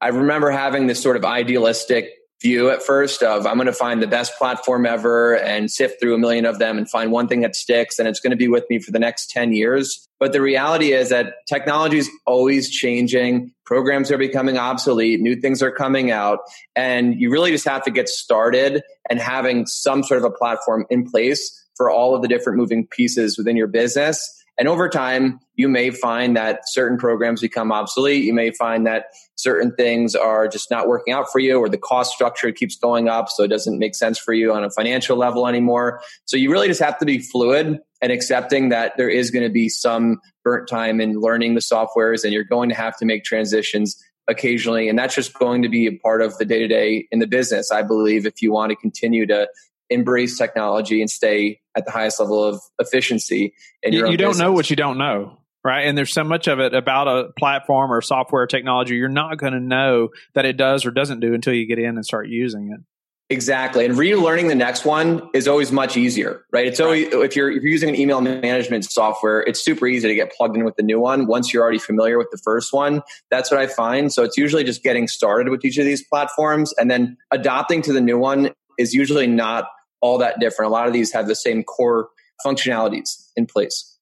I 0.00 0.08
remember 0.08 0.50
having 0.50 0.86
this 0.86 1.02
sort 1.02 1.16
of 1.16 1.24
idealistic 1.24 2.10
view 2.42 2.68
at 2.70 2.82
first 2.82 3.22
of 3.22 3.46
I'm 3.46 3.56
going 3.56 3.66
to 3.66 3.72
find 3.72 4.02
the 4.02 4.06
best 4.06 4.36
platform 4.36 4.84
ever 4.86 5.36
and 5.36 5.70
sift 5.70 6.00
through 6.00 6.14
a 6.14 6.18
million 6.18 6.44
of 6.44 6.58
them 6.58 6.76
and 6.76 6.88
find 6.88 7.10
one 7.10 7.28
thing 7.28 7.40
that 7.40 7.56
sticks 7.56 7.98
and 7.98 8.06
it's 8.06 8.20
going 8.20 8.30
to 8.30 8.36
be 8.36 8.48
with 8.48 8.64
me 8.68 8.78
for 8.78 8.90
the 8.90 8.98
next 8.98 9.30
10 9.30 9.52
years. 9.52 10.06
But 10.18 10.32
the 10.32 10.40
reality 10.40 10.92
is 10.92 11.10
that 11.10 11.34
technology 11.46 11.98
is 11.98 12.10
always 12.26 12.70
changing. 12.70 13.52
Programs 13.64 14.10
are 14.10 14.18
becoming 14.18 14.58
obsolete. 14.58 15.20
New 15.20 15.36
things 15.36 15.62
are 15.62 15.70
coming 15.70 16.10
out. 16.10 16.40
And 16.74 17.20
you 17.20 17.30
really 17.30 17.50
just 17.50 17.66
have 17.66 17.82
to 17.84 17.90
get 17.90 18.08
started 18.08 18.82
and 19.10 19.18
having 19.18 19.66
some 19.66 20.02
sort 20.02 20.18
of 20.18 20.24
a 20.24 20.30
platform 20.30 20.86
in 20.90 21.08
place 21.08 21.64
for 21.76 21.90
all 21.90 22.14
of 22.14 22.22
the 22.22 22.28
different 22.28 22.58
moving 22.58 22.86
pieces 22.86 23.36
within 23.36 23.56
your 23.56 23.66
business 23.66 24.32
and 24.58 24.68
over 24.68 24.88
time, 24.88 25.38
you 25.54 25.68
may 25.68 25.90
find 25.90 26.36
that 26.36 26.68
certain 26.68 26.96
programs 26.96 27.42
become 27.42 27.72
obsolete. 27.72 28.24
You 28.24 28.32
may 28.32 28.50
find 28.50 28.86
that 28.86 29.06
certain 29.34 29.74
things 29.74 30.14
are 30.14 30.48
just 30.48 30.70
not 30.70 30.88
working 30.88 31.12
out 31.12 31.30
for 31.30 31.38
you 31.38 31.58
or 31.58 31.68
the 31.68 31.76
cost 31.76 32.12
structure 32.12 32.50
keeps 32.52 32.76
going 32.76 33.08
up. 33.08 33.28
So 33.28 33.44
it 33.44 33.48
doesn't 33.48 33.78
make 33.78 33.94
sense 33.94 34.18
for 34.18 34.32
you 34.32 34.52
on 34.52 34.64
a 34.64 34.70
financial 34.70 35.16
level 35.16 35.46
anymore. 35.46 36.00
So 36.24 36.38
you 36.38 36.50
really 36.50 36.68
just 36.68 36.80
have 36.80 36.98
to 36.98 37.04
be 37.04 37.18
fluid 37.18 37.78
and 38.00 38.12
accepting 38.12 38.70
that 38.70 38.96
there 38.96 39.10
is 39.10 39.30
going 39.30 39.44
to 39.44 39.52
be 39.52 39.68
some 39.68 40.20
burnt 40.42 40.68
time 40.68 41.00
in 41.00 41.20
learning 41.20 41.54
the 41.54 41.60
softwares 41.60 42.24
and 42.24 42.32
you're 42.32 42.44
going 42.44 42.70
to 42.70 42.74
have 42.74 42.96
to 42.98 43.04
make 43.04 43.24
transitions 43.24 44.02
occasionally. 44.28 44.88
And 44.88 44.98
that's 44.98 45.14
just 45.14 45.34
going 45.34 45.62
to 45.62 45.68
be 45.68 45.86
a 45.86 45.92
part 45.92 46.22
of 46.22 46.36
the 46.38 46.44
day 46.46 46.60
to 46.60 46.68
day 46.68 47.06
in 47.10 47.18
the 47.18 47.26
business. 47.26 47.70
I 47.70 47.82
believe 47.82 48.26
if 48.26 48.40
you 48.40 48.52
want 48.52 48.70
to 48.70 48.76
continue 48.76 49.26
to 49.26 49.48
embrace 49.90 50.36
technology 50.36 51.00
and 51.00 51.10
stay 51.10 51.60
at 51.76 51.84
the 51.84 51.90
highest 51.90 52.18
level 52.18 52.42
of 52.42 52.60
efficiency. 52.80 53.54
In 53.82 53.92
you, 53.92 54.08
you 54.08 54.16
don't 54.16 54.30
business. 54.30 54.38
know 54.38 54.52
what 54.52 54.70
you 54.70 54.76
don't 54.76 54.98
know. 54.98 55.38
Right. 55.64 55.82
And 55.82 55.98
there's 55.98 56.12
so 56.12 56.22
much 56.22 56.46
of 56.46 56.60
it 56.60 56.74
about 56.74 57.08
a 57.08 57.32
platform 57.36 57.92
or 57.92 58.00
software 58.00 58.46
technology, 58.46 58.94
you're 58.94 59.08
not 59.08 59.36
going 59.36 59.52
to 59.52 59.58
know 59.58 60.10
that 60.34 60.44
it 60.44 60.56
does 60.56 60.86
or 60.86 60.92
doesn't 60.92 61.18
do 61.18 61.34
until 61.34 61.54
you 61.54 61.66
get 61.66 61.80
in 61.80 61.96
and 61.96 62.04
start 62.04 62.28
using 62.28 62.70
it. 62.72 62.80
Exactly. 63.28 63.84
And 63.84 63.96
relearning 63.96 64.46
the 64.46 64.54
next 64.54 64.84
one 64.84 65.28
is 65.34 65.48
always 65.48 65.72
much 65.72 65.96
easier, 65.96 66.44
right? 66.52 66.68
It's 66.68 66.78
always, 66.78 67.08
if 67.12 67.34
you're, 67.34 67.50
if 67.50 67.64
you're 67.64 67.72
using 67.72 67.88
an 67.88 67.96
email 67.96 68.20
management 68.20 68.84
software, 68.84 69.40
it's 69.40 69.58
super 69.58 69.88
easy 69.88 70.06
to 70.06 70.14
get 70.14 70.32
plugged 70.32 70.56
in 70.56 70.64
with 70.64 70.76
the 70.76 70.84
new 70.84 71.00
one 71.00 71.26
once 71.26 71.52
you're 71.52 71.64
already 71.64 71.80
familiar 71.80 72.18
with 72.18 72.28
the 72.30 72.38
first 72.38 72.72
one. 72.72 73.02
That's 73.32 73.50
what 73.50 73.58
I 73.58 73.66
find. 73.66 74.12
So 74.12 74.22
it's 74.22 74.36
usually 74.36 74.62
just 74.62 74.84
getting 74.84 75.08
started 75.08 75.48
with 75.48 75.64
each 75.64 75.78
of 75.78 75.84
these 75.84 76.06
platforms 76.06 76.72
and 76.78 76.88
then 76.88 77.16
adopting 77.32 77.82
to 77.82 77.92
the 77.92 78.00
new 78.00 78.16
one 78.16 78.52
is 78.78 78.94
usually 78.94 79.26
not 79.26 79.66
all 80.00 80.18
that 80.18 80.40
different. 80.40 80.70
A 80.70 80.72
lot 80.72 80.86
of 80.86 80.92
these 80.92 81.12
have 81.12 81.26
the 81.26 81.34
same 81.34 81.62
core 81.62 82.08
functionalities 82.44 83.30
in 83.36 83.46
place. 83.46 83.96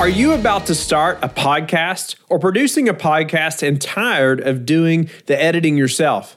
Are 0.00 0.08
you 0.08 0.32
about 0.32 0.66
to 0.66 0.74
start 0.74 1.18
a 1.22 1.28
podcast 1.28 2.16
or 2.28 2.40
producing 2.40 2.88
a 2.88 2.94
podcast 2.94 3.66
and 3.66 3.80
tired 3.80 4.40
of 4.40 4.66
doing 4.66 5.08
the 5.26 5.40
editing 5.40 5.76
yourself? 5.76 6.36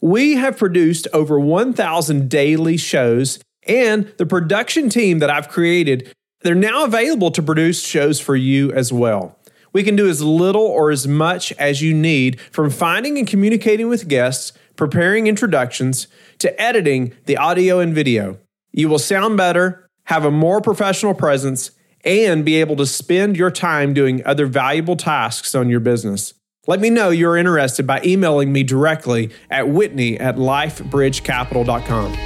We 0.00 0.36
have 0.36 0.58
produced 0.58 1.08
over 1.12 1.40
1,000 1.40 2.28
daily 2.28 2.76
shows, 2.76 3.40
and 3.66 4.12
the 4.18 4.26
production 4.26 4.90
team 4.90 5.18
that 5.20 5.30
I've 5.30 5.48
created, 5.48 6.14
they're 6.42 6.54
now 6.54 6.84
available 6.84 7.30
to 7.32 7.42
produce 7.42 7.84
shows 7.84 8.20
for 8.20 8.36
you 8.36 8.70
as 8.72 8.92
well. 8.92 9.36
We 9.72 9.82
can 9.82 9.96
do 9.96 10.08
as 10.08 10.22
little 10.22 10.62
or 10.62 10.90
as 10.90 11.08
much 11.08 11.52
as 11.52 11.82
you 11.82 11.94
need 11.94 12.40
from 12.40 12.70
finding 12.70 13.18
and 13.18 13.26
communicating 13.26 13.88
with 13.88 14.06
guests, 14.06 14.52
preparing 14.78 15.26
introductions, 15.26 16.06
to 16.38 16.58
editing 16.58 17.12
the 17.26 17.36
audio 17.36 17.80
and 17.80 17.94
video. 17.94 18.38
You 18.72 18.88
will 18.88 18.98
sound 18.98 19.36
better, 19.36 19.90
have 20.04 20.24
a 20.24 20.30
more 20.30 20.62
professional 20.62 21.12
presence, 21.12 21.72
and 22.04 22.44
be 22.44 22.56
able 22.56 22.76
to 22.76 22.86
spend 22.86 23.36
your 23.36 23.50
time 23.50 23.92
doing 23.92 24.24
other 24.24 24.46
valuable 24.46 24.96
tasks 24.96 25.54
on 25.54 25.68
your 25.68 25.80
business. 25.80 26.32
Let 26.66 26.80
me 26.80 26.88
know 26.90 27.10
you're 27.10 27.36
interested 27.36 27.86
by 27.86 28.00
emailing 28.04 28.52
me 28.52 28.62
directly 28.62 29.30
at 29.50 29.68
whitney 29.68 30.18
at 30.18 30.36
lifebridgecapital.com. 30.36 32.16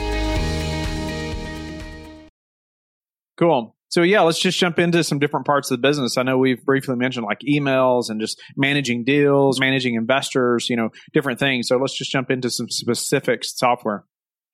Cool. 3.39 3.72
So 3.93 4.01
yeah, 4.01 4.23
let's 4.23 4.39
just 4.39 4.59
jump 4.59 4.79
into 4.79 5.05
some 5.05 5.19
different 5.19 5.45
parts 5.45 5.71
of 5.71 5.77
the 5.77 5.87
business. 5.87 6.17
I 6.17 6.23
know 6.23 6.39
we've 6.39 6.65
briefly 6.65 6.97
mentioned 6.97 7.27
like 7.27 7.41
emails 7.41 8.09
and 8.09 8.23
just 8.23 8.41
managing 8.57 9.05
deals, 9.05 9.61
managing 9.61 9.97
investors, 9.97 10.71
you 10.71 10.77
know, 10.77 10.89
different 11.13 11.39
things. 11.39 11.69
So 11.69 11.77
let's 11.77 11.93
just 11.93 12.11
jump 12.11 12.31
into 12.31 12.49
some 12.49 12.71
specific 12.71 13.45
software. 13.45 14.07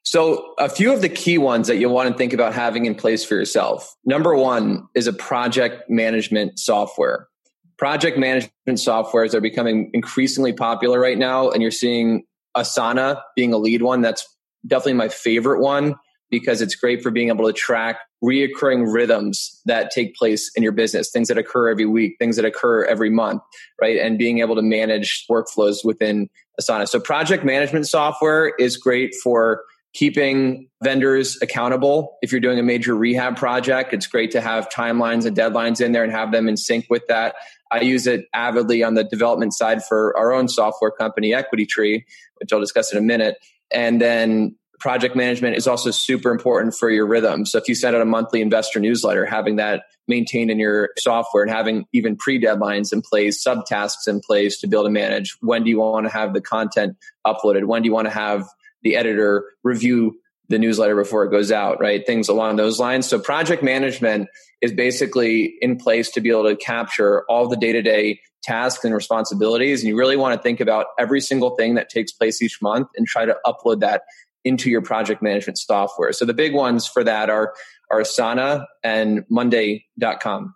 So, 0.02 0.54
a 0.58 0.68
few 0.68 0.92
of 0.92 1.02
the 1.02 1.08
key 1.08 1.38
ones 1.38 1.68
that 1.68 1.76
you'll 1.76 1.92
want 1.92 2.08
to 2.10 2.16
think 2.16 2.32
about 2.32 2.54
having 2.54 2.86
in 2.86 2.94
place 2.94 3.24
for 3.24 3.34
yourself. 3.34 3.94
Number 4.04 4.34
one 4.34 4.88
is 4.94 5.06
a 5.06 5.12
project 5.12 5.88
management 5.88 6.58
software. 6.58 7.28
Project 7.76 8.18
management 8.18 8.50
softwares 8.68 9.34
are 9.34 9.40
becoming 9.40 9.90
increasingly 9.92 10.52
popular 10.52 10.98
right 10.98 11.18
now, 11.18 11.50
and 11.50 11.62
you're 11.62 11.70
seeing 11.70 12.24
Asana 12.56 13.20
being 13.36 13.52
a 13.52 13.58
lead 13.58 13.82
one. 13.82 14.00
That's 14.00 14.26
definitely 14.66 14.94
my 14.94 15.08
favorite 15.08 15.60
one 15.60 15.94
because 16.30 16.60
it's 16.60 16.74
great 16.74 17.02
for 17.02 17.10
being 17.10 17.28
able 17.28 17.46
to 17.46 17.52
track 17.52 18.00
reoccurring 18.22 18.92
rhythms 18.92 19.60
that 19.66 19.90
take 19.90 20.14
place 20.16 20.50
in 20.56 20.62
your 20.62 20.72
business, 20.72 21.10
things 21.10 21.28
that 21.28 21.38
occur 21.38 21.68
every 21.68 21.86
week, 21.86 22.16
things 22.18 22.36
that 22.36 22.44
occur 22.44 22.84
every 22.84 23.10
month, 23.10 23.42
right? 23.80 23.98
And 23.98 24.18
being 24.18 24.40
able 24.40 24.56
to 24.56 24.62
manage 24.62 25.24
workflows 25.30 25.84
within 25.84 26.28
Asana. 26.60 26.88
So 26.88 26.98
project 26.98 27.44
management 27.44 27.86
software 27.86 28.54
is 28.58 28.76
great 28.76 29.14
for 29.22 29.62
keeping 29.94 30.68
vendors 30.82 31.38
accountable. 31.40 32.18
If 32.20 32.30
you're 32.32 32.40
doing 32.40 32.58
a 32.58 32.62
major 32.62 32.94
rehab 32.94 33.36
project, 33.36 33.94
it's 33.94 34.06
great 34.06 34.30
to 34.32 34.40
have 34.40 34.68
timelines 34.68 35.24
and 35.24 35.36
deadlines 35.36 35.80
in 35.80 35.92
there 35.92 36.04
and 36.04 36.12
have 36.12 36.32
them 36.32 36.48
in 36.48 36.56
sync 36.56 36.86
with 36.90 37.06
that. 37.08 37.36
I 37.70 37.80
use 37.80 38.06
it 38.06 38.26
avidly 38.34 38.82
on 38.82 38.94
the 38.94 39.04
development 39.04 39.54
side 39.54 39.84
for 39.84 40.16
our 40.16 40.32
own 40.32 40.48
software 40.48 40.90
company, 40.90 41.34
Equity 41.34 41.66
Tree, 41.66 42.04
which 42.36 42.52
I'll 42.52 42.60
discuss 42.60 42.92
in 42.92 42.98
a 42.98 43.02
minute. 43.02 43.36
And 43.70 44.00
then 44.00 44.56
project 44.78 45.16
management 45.16 45.56
is 45.56 45.66
also 45.66 45.90
super 45.90 46.30
important 46.30 46.74
for 46.74 46.90
your 46.90 47.06
rhythm. 47.06 47.44
So 47.44 47.58
if 47.58 47.68
you 47.68 47.74
send 47.74 47.96
out 47.96 48.02
a 48.02 48.06
monthly 48.06 48.40
investor 48.40 48.80
newsletter, 48.80 49.24
having 49.24 49.56
that 49.56 49.84
maintained 50.06 50.50
in 50.50 50.58
your 50.58 50.90
software 50.98 51.42
and 51.42 51.52
having 51.52 51.86
even 51.92 52.16
pre 52.16 52.40
deadlines 52.40 52.92
in 52.92 53.02
place, 53.02 53.42
subtasks 53.42 54.06
in 54.06 54.20
place 54.20 54.58
to 54.60 54.66
be 54.66 54.76
able 54.76 54.84
to 54.84 54.90
manage 54.90 55.36
when 55.40 55.64
do 55.64 55.70
you 55.70 55.78
want 55.78 56.06
to 56.06 56.12
have 56.12 56.32
the 56.32 56.40
content 56.40 56.96
uploaded? 57.26 57.64
When 57.64 57.82
do 57.82 57.86
you 57.86 57.92
want 57.92 58.06
to 58.06 58.14
have 58.14 58.46
the 58.82 58.96
editor 58.96 59.44
review 59.64 60.18
the 60.48 60.58
newsletter 60.58 60.96
before 60.96 61.24
it 61.24 61.30
goes 61.30 61.52
out, 61.52 61.78
right? 61.80 62.06
Things 62.06 62.28
along 62.28 62.56
those 62.56 62.78
lines. 62.78 63.06
So 63.06 63.18
project 63.18 63.62
management 63.62 64.28
is 64.62 64.72
basically 64.72 65.54
in 65.60 65.76
place 65.76 66.10
to 66.12 66.20
be 66.20 66.30
able 66.30 66.44
to 66.44 66.56
capture 66.56 67.24
all 67.28 67.48
the 67.48 67.56
day 67.56 67.72
to 67.72 67.82
day 67.82 68.20
tasks 68.42 68.84
and 68.84 68.94
responsibilities. 68.94 69.82
And 69.82 69.88
you 69.88 69.96
really 69.96 70.16
want 70.16 70.34
to 70.34 70.42
think 70.42 70.60
about 70.60 70.86
every 70.98 71.20
single 71.20 71.50
thing 71.50 71.74
that 71.74 71.90
takes 71.90 72.12
place 72.12 72.40
each 72.40 72.62
month 72.62 72.88
and 72.96 73.06
try 73.06 73.26
to 73.26 73.36
upload 73.44 73.80
that 73.80 74.02
into 74.44 74.70
your 74.70 74.82
project 74.82 75.22
management 75.22 75.58
software. 75.58 76.12
So 76.12 76.24
the 76.24 76.34
big 76.34 76.54
ones 76.54 76.86
for 76.86 77.04
that 77.04 77.30
are, 77.30 77.54
are 77.90 78.00
Asana 78.00 78.66
and 78.82 79.24
Monday.com. 79.28 80.54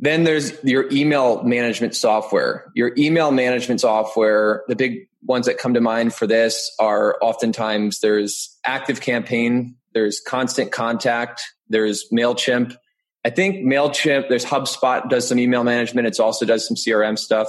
Then 0.00 0.24
there's 0.24 0.62
your 0.62 0.88
email 0.92 1.42
management 1.42 1.94
software. 1.94 2.70
Your 2.74 2.92
email 2.96 3.32
management 3.32 3.80
software, 3.80 4.62
the 4.68 4.76
big 4.76 5.08
ones 5.22 5.46
that 5.46 5.58
come 5.58 5.74
to 5.74 5.80
mind 5.80 6.14
for 6.14 6.26
this 6.26 6.72
are 6.78 7.16
oftentimes 7.20 7.98
there's 8.00 8.56
Active 8.64 9.00
Campaign, 9.00 9.74
there's 9.94 10.20
Constant 10.20 10.70
Contact, 10.70 11.42
there's 11.68 12.08
MailChimp, 12.12 12.76
I 13.24 13.30
think 13.30 13.56
MailChimp, 13.56 14.28
there's 14.28 14.44
HubSpot 14.44 15.08
does 15.10 15.28
some 15.28 15.38
email 15.38 15.64
management. 15.64 16.06
It's 16.06 16.20
also 16.20 16.46
does 16.46 16.66
some 16.66 16.76
CRM 16.76 17.18
stuff. 17.18 17.48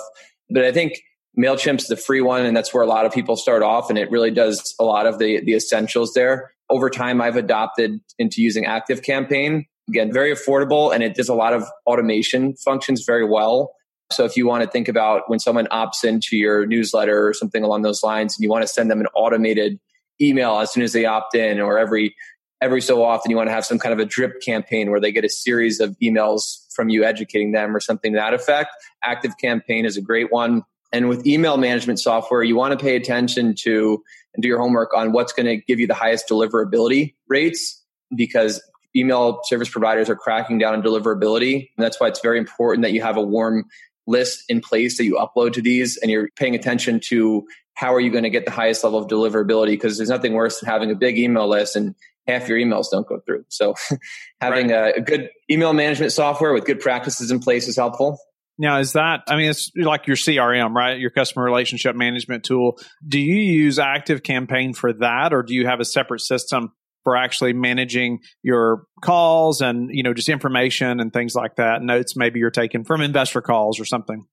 But 0.50 0.66
I 0.66 0.72
think 0.72 1.02
MailChimp's 1.38 1.88
the 1.88 1.96
free 1.96 2.22
one, 2.22 2.46
and 2.46 2.56
that's 2.56 2.74
where 2.74 2.84
a 2.84 2.88
lot 2.88 3.06
of 3.06 3.14
people 3.14 3.36
start 3.36 3.64
off, 3.64 3.90
and 3.90 3.98
it 3.98 4.10
really 4.12 4.32
does 4.32 4.76
a 4.80 4.84
lot 4.84 5.06
of 5.06 5.20
the, 5.20 5.42
the 5.42 5.54
essentials 5.54 6.14
there. 6.14 6.52
Over 6.70 6.90
time, 6.90 7.22
I've 7.22 7.36
adopted 7.36 8.00
into 8.18 8.42
using 8.42 8.66
Active 8.66 9.04
Campaign. 9.04 9.66
Again, 9.88 10.12
very 10.12 10.34
affordable, 10.34 10.94
and 10.94 11.04
it 11.04 11.16
does 11.16 11.30
a 11.30 11.34
lot 11.34 11.54
of 11.54 11.66
automation 11.86 12.56
functions 12.56 13.04
very 13.06 13.26
well. 13.26 13.74
So 14.12 14.26
if 14.26 14.36
you 14.36 14.48
want 14.48 14.64
to 14.64 14.70
think 14.70 14.88
about 14.88 15.30
when 15.30 15.40
someone 15.40 15.68
opts 15.68 16.04
into 16.04 16.36
your 16.36 16.66
newsletter 16.66 17.28
or 17.28 17.34
something 17.34 17.64
along 17.64 17.84
those 17.84 18.04
lines, 18.04 18.36
and 18.36 18.44
you 18.44 18.50
want 18.50 18.64
to 18.64 18.68
send 18.68 18.90
them 18.90 19.00
an 19.00 19.08
automated 19.16 19.80
email 20.22 20.60
as 20.60 20.74
soon 20.74 20.84
as 20.84 20.94
they 20.94 21.06
opt 21.06 21.36
in, 21.36 21.60
or 21.60 21.78
every 21.78 22.16
every 22.62 22.82
so 22.82 23.04
often 23.04 23.32
you 23.32 23.38
want 23.38 23.48
to 23.48 23.54
have 23.54 23.66
some 23.66 23.80
kind 23.80 23.94
of 23.94 24.00
a 24.00 24.06
drip 24.06 24.42
campaign 24.42 24.92
where 24.92 25.00
they 25.00 25.12
get 25.12 25.24
a 25.24 25.30
series 25.30 25.80
of 25.80 25.96
emails 26.04 26.66
from 26.74 26.90
you 26.90 27.04
educating 27.04 27.52
them 27.52 27.74
or 27.76 27.80
something 27.80 28.12
to 28.14 28.18
that 28.18 28.34
effect. 28.34 28.72
Active 29.04 29.32
Campaign 29.40 29.86
is 29.86 29.96
a 29.96 30.02
great 30.02 30.32
one. 30.32 30.64
And 30.92 31.08
with 31.08 31.26
email 31.26 31.58
management 31.58 32.00
software, 32.00 32.44
you 32.44 32.56
want 32.56 32.78
to 32.78 32.84
pay 32.84 32.96
attention 32.96 33.54
to 33.60 34.04
and 34.34 34.42
do 34.42 34.48
your 34.48 34.60
homework 34.60 34.94
on 34.96 35.12
what's 35.12 35.34
going 35.34 35.46
to 35.46 35.58
give 35.58 35.80
you 35.80 35.88
the 35.88 35.94
highest 35.94 36.28
deliverability 36.28 37.16
rates 37.28 37.84
because 38.16 38.62
email 38.96 39.40
service 39.44 39.70
providers 39.70 40.10
are 40.10 40.16
cracking 40.16 40.58
down 40.58 40.74
on 40.74 40.82
deliverability. 40.82 41.70
And 41.78 41.84
that's 41.84 42.00
why 42.00 42.08
it's 42.08 42.22
very 42.22 42.40
important 42.40 42.84
that 42.84 42.92
you 42.92 43.02
have 43.02 43.18
a 43.18 43.22
warm 43.22 43.66
list 44.08 44.44
in 44.50 44.62
place 44.62 44.98
that 44.98 45.06
you 45.06 45.16
upload 45.16 45.54
to 45.54 45.62
these 45.62 45.98
and 45.98 46.10
you're 46.10 46.30
paying 46.36 46.56
attention 46.56 47.00
to 47.00 47.46
how 47.76 47.94
are 47.94 48.00
you 48.00 48.12
going 48.12 48.24
to 48.24 48.30
get 48.30 48.46
the 48.46 48.52
highest 48.52 48.84
level 48.84 49.00
of 49.00 49.08
deliverability 49.08 49.68
because 49.68 49.98
there's 49.98 50.10
nothing 50.10 50.34
worse 50.34 50.60
than 50.60 50.70
having 50.70 50.92
a 50.92 50.96
big 50.96 51.18
email 51.18 51.48
list 51.48 51.76
and 51.76 51.96
half 52.28 52.48
your 52.48 52.58
emails 52.58 52.88
don't 52.92 53.08
go 53.08 53.20
through. 53.20 53.46
So 53.50 53.76
having 54.42 54.70
right. 54.70 54.96
a, 54.96 54.98
a, 54.98 55.02
good 55.02 55.30
email 55.50 55.74
management 55.74 56.12
software 56.12 56.54
with 56.54 56.66
good 56.66 56.80
practices 56.80 57.32
in 57.32 57.40
place 57.40 57.68
is 57.68 57.76
helpful. 57.76 58.20
Now, 58.62 58.80
is 58.80 58.94
that, 58.94 59.22
I 59.28 59.38
mean, 59.38 59.50
it's 59.50 59.72
like 59.76 60.06
your 60.06 60.18
CRM, 60.18 60.74
right? 60.74 61.00
Your 61.00 61.12
customer 61.12 61.46
relationship 61.46 61.96
management 61.96 62.44
tool. 62.44 62.78
Do 63.08 63.18
you 63.18 63.36
use 63.36 63.80
Active 63.80 64.22
Campaign 64.22 64.74
for 64.74 64.92
that, 64.94 65.34
or 65.34 65.44
do 65.44 65.54
you 65.54 65.66
have 65.66 65.80
a 65.80 65.86
separate 65.86 66.20
system 66.20 66.74
for 67.06 67.16
actually 67.16 67.54
managing 67.54 68.20
your 68.44 68.84
calls 69.02 69.62
and, 69.62 69.90
you 69.94 70.04
know, 70.04 70.14
just 70.14 70.28
information 70.28 71.00
and 71.00 71.14
things 71.14 71.36
like 71.36 71.56
that? 71.56 71.82
Notes 71.82 72.18
maybe 72.18 72.40
you're 72.40 72.52
taking 72.52 72.84
from 72.84 73.00
investor 73.00 73.42
calls 73.42 73.80
or 73.80 73.86
something? 73.86 74.26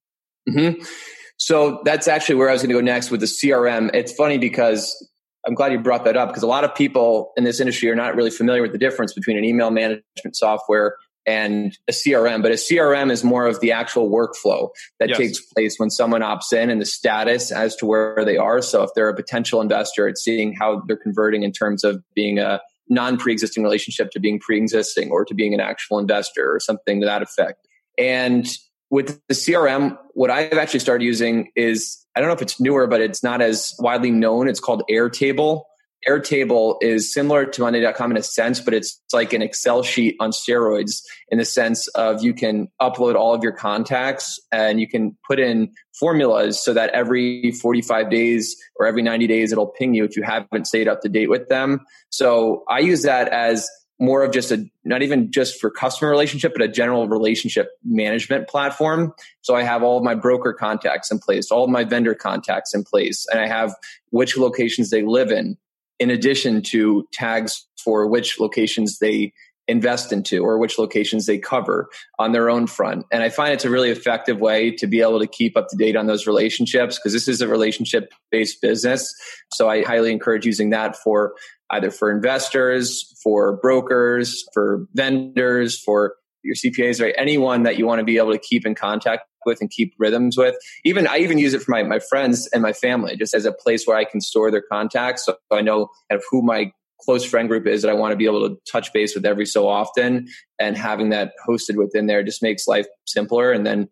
Mm-hmm. 0.49 0.83
So 1.37 1.81
that's 1.85 2.09
actually 2.09 2.35
where 2.35 2.49
I 2.49 2.51
was 2.51 2.61
going 2.61 2.69
to 2.69 2.75
go 2.75 2.81
next 2.81 3.09
with 3.09 3.21
the 3.21 3.27
CRM. 3.27 3.91
It's 3.93 4.11
funny 4.11 4.37
because 4.37 4.93
I'm 5.47 5.53
glad 5.53 5.71
you 5.71 5.79
brought 5.79 6.03
that 6.03 6.17
up 6.17 6.27
because 6.27 6.43
a 6.43 6.47
lot 6.47 6.65
of 6.65 6.75
people 6.75 7.31
in 7.37 7.45
this 7.45 7.61
industry 7.61 7.89
are 7.89 7.95
not 7.95 8.15
really 8.15 8.31
familiar 8.31 8.61
with 8.61 8.73
the 8.73 8.77
difference 8.77 9.13
between 9.13 9.37
an 9.37 9.45
email 9.45 9.71
management 9.71 10.35
software 10.35 10.97
and 11.27 11.77
a 11.89 11.91
CRM, 11.91 12.41
but 12.41 12.51
a 12.51 12.55
CRM 12.55 13.11
is 13.11 13.23
more 13.23 13.45
of 13.45 13.59
the 13.59 13.73
actual 13.73 14.09
workflow 14.09 14.69
that 14.99 15.09
yes. 15.09 15.17
takes 15.17 15.41
place 15.41 15.77
when 15.77 15.89
someone 15.89 16.21
opts 16.21 16.53
in 16.53 16.69
and 16.69 16.79
the 16.79 16.85
status 16.85 17.51
as 17.51 17.75
to 17.75 17.85
where 17.85 18.23
they 18.23 18.37
are. 18.37 18.61
So 18.61 18.81
if 18.83 18.91
they're 18.95 19.09
a 19.09 19.15
potential 19.15 19.59
investor, 19.59 20.07
it's 20.07 20.23
seeing 20.23 20.53
how 20.53 20.81
they're 20.87 20.95
converting 20.95 21.43
in 21.43 21.51
terms 21.51 21.83
of 21.83 22.01
being 22.15 22.39
a 22.39 22.61
non 22.89 23.17
pre-existing 23.17 23.61
relationship 23.61 24.11
to 24.11 24.21
being 24.21 24.39
pre-existing 24.39 25.11
or 25.11 25.25
to 25.25 25.33
being 25.33 25.53
an 25.53 25.59
actual 25.59 25.99
investor 25.99 26.49
or 26.49 26.61
something 26.61 27.01
to 27.01 27.05
that 27.05 27.21
effect. 27.21 27.67
And 27.97 28.47
with 28.89 29.19
the 29.27 29.33
CRM, 29.33 29.97
what 30.13 30.31
I've 30.31 30.53
actually 30.53 30.79
started 30.79 31.03
using 31.03 31.51
is 31.57 32.05
I 32.15 32.21
don't 32.21 32.29
know 32.29 32.35
if 32.35 32.41
it's 32.41 32.59
newer, 32.59 32.87
but 32.87 33.01
it's 33.01 33.21
not 33.21 33.41
as 33.41 33.75
widely 33.79 34.11
known. 34.11 34.47
It's 34.47 34.61
called 34.61 34.83
Airtable. 34.89 35.63
Airtable 36.07 36.77
is 36.81 37.13
similar 37.13 37.45
to 37.45 37.61
Monday.com 37.61 38.11
in 38.11 38.17
a 38.17 38.23
sense, 38.23 38.59
but 38.59 38.73
it's 38.73 39.01
like 39.13 39.33
an 39.33 39.41
Excel 39.41 39.83
sheet 39.83 40.15
on 40.19 40.31
steroids 40.31 41.03
in 41.29 41.37
the 41.37 41.45
sense 41.45 41.87
of 41.89 42.23
you 42.23 42.33
can 42.33 42.69
upload 42.81 43.15
all 43.15 43.33
of 43.33 43.43
your 43.43 43.51
contacts 43.51 44.39
and 44.51 44.79
you 44.79 44.87
can 44.87 45.17
put 45.27 45.39
in 45.39 45.71
formulas 45.99 46.63
so 46.63 46.73
that 46.73 46.89
every 46.91 47.51
45 47.51 48.09
days 48.09 48.55
or 48.77 48.85
every 48.85 49.01
90 49.01 49.27
days 49.27 49.51
it'll 49.51 49.67
ping 49.67 49.93
you 49.93 50.05
if 50.05 50.15
you 50.15 50.23
haven't 50.23 50.65
stayed 50.65 50.87
up 50.87 51.01
to 51.01 51.09
date 51.09 51.29
with 51.29 51.49
them. 51.49 51.81
So 52.09 52.63
I 52.69 52.79
use 52.79 53.03
that 53.03 53.27
as 53.29 53.69
more 53.99 54.23
of 54.23 54.31
just 54.31 54.51
a 54.51 54.63
not 54.85 55.01
even 55.01 55.31
just 55.31 55.59
for 55.59 55.71
customer 55.71 56.11
relationship 56.11 56.53
but 56.53 56.61
a 56.61 56.67
general 56.67 57.07
relationship 57.07 57.71
management 57.83 58.47
platform 58.47 59.13
so 59.41 59.55
i 59.55 59.63
have 59.63 59.81
all 59.81 59.97
of 59.97 60.03
my 60.03 60.13
broker 60.13 60.53
contacts 60.53 61.09
in 61.09 61.17
place 61.17 61.49
all 61.49 61.63
of 61.63 61.69
my 61.69 61.83
vendor 61.83 62.13
contacts 62.13 62.75
in 62.75 62.83
place 62.83 63.25
and 63.31 63.41
i 63.41 63.47
have 63.47 63.73
which 64.11 64.37
locations 64.37 64.89
they 64.89 65.01
live 65.01 65.31
in 65.31 65.57
in 65.99 66.09
addition 66.09 66.61
to 66.61 67.07
tags 67.11 67.65
for 67.83 68.07
which 68.07 68.39
locations 68.39 68.99
they 68.99 69.33
invest 69.67 70.13
into 70.13 70.43
or 70.43 70.57
which 70.57 70.79
locations 70.79 71.25
they 71.25 71.37
cover 71.37 71.89
on 72.19 72.31
their 72.31 72.49
own 72.49 72.67
front. 72.67 73.05
And 73.11 73.21
I 73.21 73.29
find 73.29 73.53
it's 73.53 73.65
a 73.65 73.69
really 73.69 73.89
effective 73.89 74.39
way 74.39 74.71
to 74.71 74.87
be 74.87 75.01
able 75.01 75.19
to 75.19 75.27
keep 75.27 75.57
up 75.57 75.67
to 75.69 75.75
date 75.75 75.95
on 75.95 76.07
those 76.07 76.25
relationships 76.25 76.97
because 76.97 77.13
this 77.13 77.27
is 77.27 77.41
a 77.41 77.47
relationship 77.47 78.13
based 78.31 78.61
business. 78.61 79.13
So 79.53 79.69
I 79.69 79.83
highly 79.83 80.11
encourage 80.11 80.45
using 80.45 80.69
that 80.69 80.95
for 80.95 81.33
either 81.71 81.91
for 81.91 82.09
investors, 82.09 83.13
for 83.21 83.57
brokers, 83.57 84.45
for 84.53 84.87
vendors, 84.93 85.77
for 85.77 86.15
your 86.43 86.55
CPAs, 86.55 87.01
right? 87.01 87.13
Anyone 87.17 87.63
that 87.63 87.77
you 87.77 87.85
want 87.85 87.99
to 87.99 88.05
be 88.05 88.17
able 88.17 88.31
to 88.31 88.39
keep 88.39 88.65
in 88.65 88.73
contact 88.73 89.23
with 89.47 89.59
and 89.61 89.71
keep 89.71 89.95
rhythms 89.97 90.37
with. 90.37 90.55
Even 90.85 91.07
I 91.07 91.17
even 91.17 91.39
use 91.39 91.55
it 91.55 91.63
for 91.63 91.71
my, 91.71 91.81
my 91.81 91.97
friends 91.97 92.47
and 92.53 92.61
my 92.61 92.73
family, 92.73 93.15
just 93.15 93.33
as 93.33 93.45
a 93.45 93.51
place 93.51 93.87
where 93.87 93.97
I 93.97 94.05
can 94.05 94.21
store 94.21 94.51
their 94.51 94.61
contacts. 94.61 95.25
So 95.25 95.37
I 95.51 95.61
know 95.61 95.87
kind 96.11 96.19
of 96.19 96.23
who 96.29 96.43
my 96.43 96.71
close 97.01 97.25
friend 97.25 97.47
group 97.47 97.65
is 97.65 97.81
that 97.81 97.89
I 97.89 97.93
want 97.93 98.11
to 98.11 98.17
be 98.17 98.25
able 98.25 98.47
to 98.47 98.57
touch 98.71 98.93
base 98.93 99.15
with 99.15 99.25
every 99.25 99.45
so 99.45 99.67
often. 99.67 100.27
And 100.59 100.77
having 100.77 101.09
that 101.09 101.33
hosted 101.47 101.75
within 101.75 102.05
there 102.05 102.21
just 102.21 102.43
makes 102.43 102.67
life 102.67 102.85
simpler. 103.05 103.51
And 103.51 103.65
then 103.65 103.87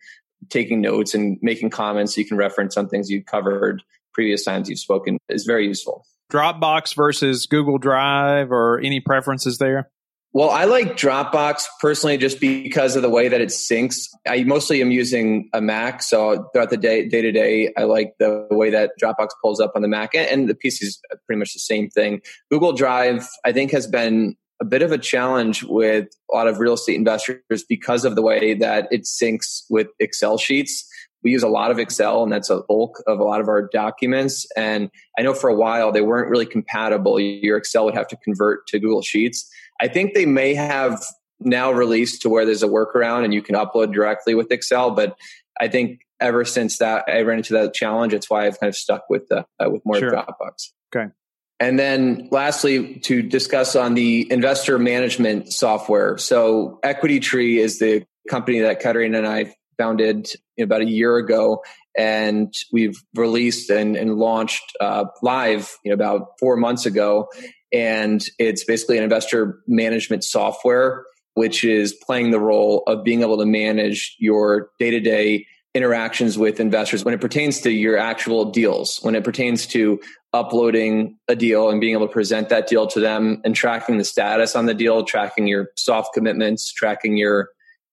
taking 0.50 0.82
notes 0.82 1.14
and 1.14 1.38
making 1.42 1.70
comments 1.72 2.14
so 2.14 2.22
you 2.22 2.28
can 2.28 2.38
reference 2.38 2.76
some 2.76 2.88
things 2.88 3.10
you 3.10 3.24
covered 3.24 3.82
previous 4.14 4.44
times 4.44 4.70
you've 4.70 4.80
spoken 4.80 5.18
is 5.30 5.46
very 5.46 5.68
useful. 5.68 6.06
Dropbox 6.32 6.96
versus 6.96 7.46
Google 7.46 7.78
Drive 7.78 8.52
or 8.52 8.80
any 8.80 9.00
preferences 9.00 9.58
there? 9.58 9.90
Well, 10.36 10.50
I 10.50 10.66
like 10.66 10.98
Dropbox 10.98 11.64
personally 11.80 12.18
just 12.18 12.42
because 12.42 12.98
of 12.98 13.02
the 13.02 13.10
way 13.10 13.30
that 13.30 13.40
it 13.40 13.48
syncs. 13.48 14.10
I 14.28 14.44
mostly 14.44 14.82
am 14.82 14.92
using 14.92 15.50
a 15.54 15.62
Mac, 15.62 16.04
so 16.04 16.50
throughout 16.52 16.72
the 16.72 16.76
day, 16.76 17.08
day 17.08 17.22
to 17.22 17.32
day, 17.32 17.72
I 17.78 17.86
like 17.86 18.16
the 18.20 18.46
way 18.52 18.70
that 18.70 18.92
Dropbox 19.02 19.30
pulls 19.42 19.62
up 19.62 19.72
on 19.78 19.82
the 19.82 19.88
Mac, 19.88 20.14
and 20.14 20.50
the 20.50 20.54
PC 20.54 20.84
is 20.84 21.00
pretty 21.26 21.40
much 21.40 21.54
the 21.54 21.62
same 21.62 21.90
thing. 21.90 22.20
Google 22.52 22.74
Drive, 22.74 23.26
I 23.46 23.54
think, 23.54 23.72
has 23.72 23.88
been 23.88 24.36
a 24.62 24.66
bit 24.66 24.82
of 24.82 24.92
a 24.92 24.98
challenge 24.98 25.64
with 25.64 26.10
a 26.30 26.36
lot 26.36 26.50
of 26.50 26.60
real 26.60 26.74
estate 26.74 26.96
investors 26.96 27.40
because 27.70 28.04
of 28.04 28.16
the 28.16 28.22
way 28.22 28.56
that 28.56 28.90
it 28.92 29.04
syncs 29.04 29.62
with 29.70 29.88
Excel 30.02 30.38
sheets. 30.38 30.86
We 31.24 31.32
use 31.32 31.44
a 31.44 31.48
lot 31.48 31.72
of 31.72 31.80
Excel, 31.80 32.24
and 32.24 32.32
that's 32.32 32.50
a 32.50 32.62
bulk 32.68 33.02
of 33.08 33.20
a 33.20 33.24
lot 33.24 33.40
of 33.40 33.48
our 33.48 33.70
documents. 33.70 34.46
And 34.58 34.92
I 35.18 35.22
know 35.22 35.34
for 35.34 35.50
a 35.50 35.56
while 35.56 35.94
they 35.94 36.02
weren't 36.02 36.30
really 36.30 36.46
compatible. 36.46 37.22
Your 37.22 37.56
Excel 37.56 37.86
would 37.86 37.96
have 37.96 38.10
to 38.10 38.18
convert 38.18 38.68
to 38.68 38.80
Google 38.80 39.02
Sheets. 39.02 39.50
I 39.82 39.88
think 39.88 40.14
they 40.14 40.26
may 40.26 40.56
have 40.56 41.04
now 41.40 41.72
released 41.72 42.22
to 42.22 42.30
where 42.30 42.46
there's 42.46 42.64
a 42.64 42.68
workaround 42.68 43.24
and 43.24 43.34
you 43.34 43.42
can 43.42 43.56
upload 43.56 43.94
directly 43.94 44.36
with 44.36 44.52
Excel. 44.52 44.92
But 44.92 45.18
I 45.60 45.68
think 45.68 46.02
ever 46.20 46.46
since 46.46 46.78
that 46.78 47.06
I 47.08 47.22
ran 47.22 47.38
into 47.38 47.54
that 47.54 47.74
challenge, 47.74 48.14
it's 48.14 48.30
why 48.30 48.46
I've 48.46 48.60
kind 48.60 48.70
of 48.70 48.76
stuck 48.76 49.10
with 49.10 49.28
the 49.28 49.46
uh, 49.60 49.70
with 49.70 49.86
more 49.86 50.00
sure. 50.00 50.12
Dropbox. 50.12 50.72
Okay. 50.96 51.12
And 51.60 51.80
then 51.80 52.28
lastly, 52.32 52.96
to 53.00 53.22
discuss 53.22 53.76
on 53.76 53.94
the 53.94 54.30
investor 54.32 54.78
management 54.78 55.54
software. 55.54 56.18
So 56.18 56.80
Equity 56.84 57.20
Tree 57.20 57.60
is 57.60 57.80
the 57.80 58.06
company 58.30 58.60
that 58.60 58.82
Katarina 58.82 59.20
and 59.20 59.28
I 59.28 59.56
founded 59.78 60.30
about 60.60 60.82
a 60.82 60.86
year 60.86 61.18
ago. 61.18 61.64
And 61.98 62.54
we've 62.74 63.02
released 63.14 63.70
and, 63.70 63.96
and 63.96 64.16
launched 64.16 64.76
uh, 64.82 65.06
live 65.22 65.78
you 65.86 65.92
know, 65.92 65.94
about 65.94 66.40
four 66.40 66.58
months 66.58 66.86
ago 66.86 67.30
and 67.72 68.24
it's 68.40 68.64
basically 68.64 68.98
an 68.98 69.04
investor 69.04 69.60
management 69.68 70.24
software 70.24 71.06
which 71.34 71.66
is 71.66 71.94
playing 71.94 72.32
the 72.32 72.40
role 72.40 72.84
of 72.88 73.04
being 73.04 73.22
able 73.22 73.38
to 73.38 73.46
manage 73.46 74.16
your 74.20 74.70
day-to-day 74.80 75.46
interactions 75.74 76.38
with 76.38 76.62
investors 76.62 77.04
when 77.04 77.14
it 77.14 77.20
pertains 77.20 77.60
to 77.60 77.70
your 77.70 77.98
actual 77.98 78.46
deals 78.46 79.00
when 79.02 79.16
it 79.16 79.24
pertains 79.24 79.68
to 79.68 80.00
uploading 80.32 81.18
a 81.28 81.36
deal 81.36 81.70
and 81.70 81.82
being 81.82 81.94
able 81.94 82.08
to 82.08 82.14
present 82.14 82.50
that 82.50 82.68
deal 82.68 82.88
to 82.88 83.00
them 83.00 83.42
and 83.44 83.56
tracking 83.56 83.98
the 83.98 84.06
status 84.06 84.56
on 84.56 84.66
the 84.66 84.74
deal 84.74 85.04
tracking 85.04 85.48
your 85.48 85.68
soft 85.76 86.14
commitments 86.14 86.72
tracking 86.72 87.18
your 87.18 87.50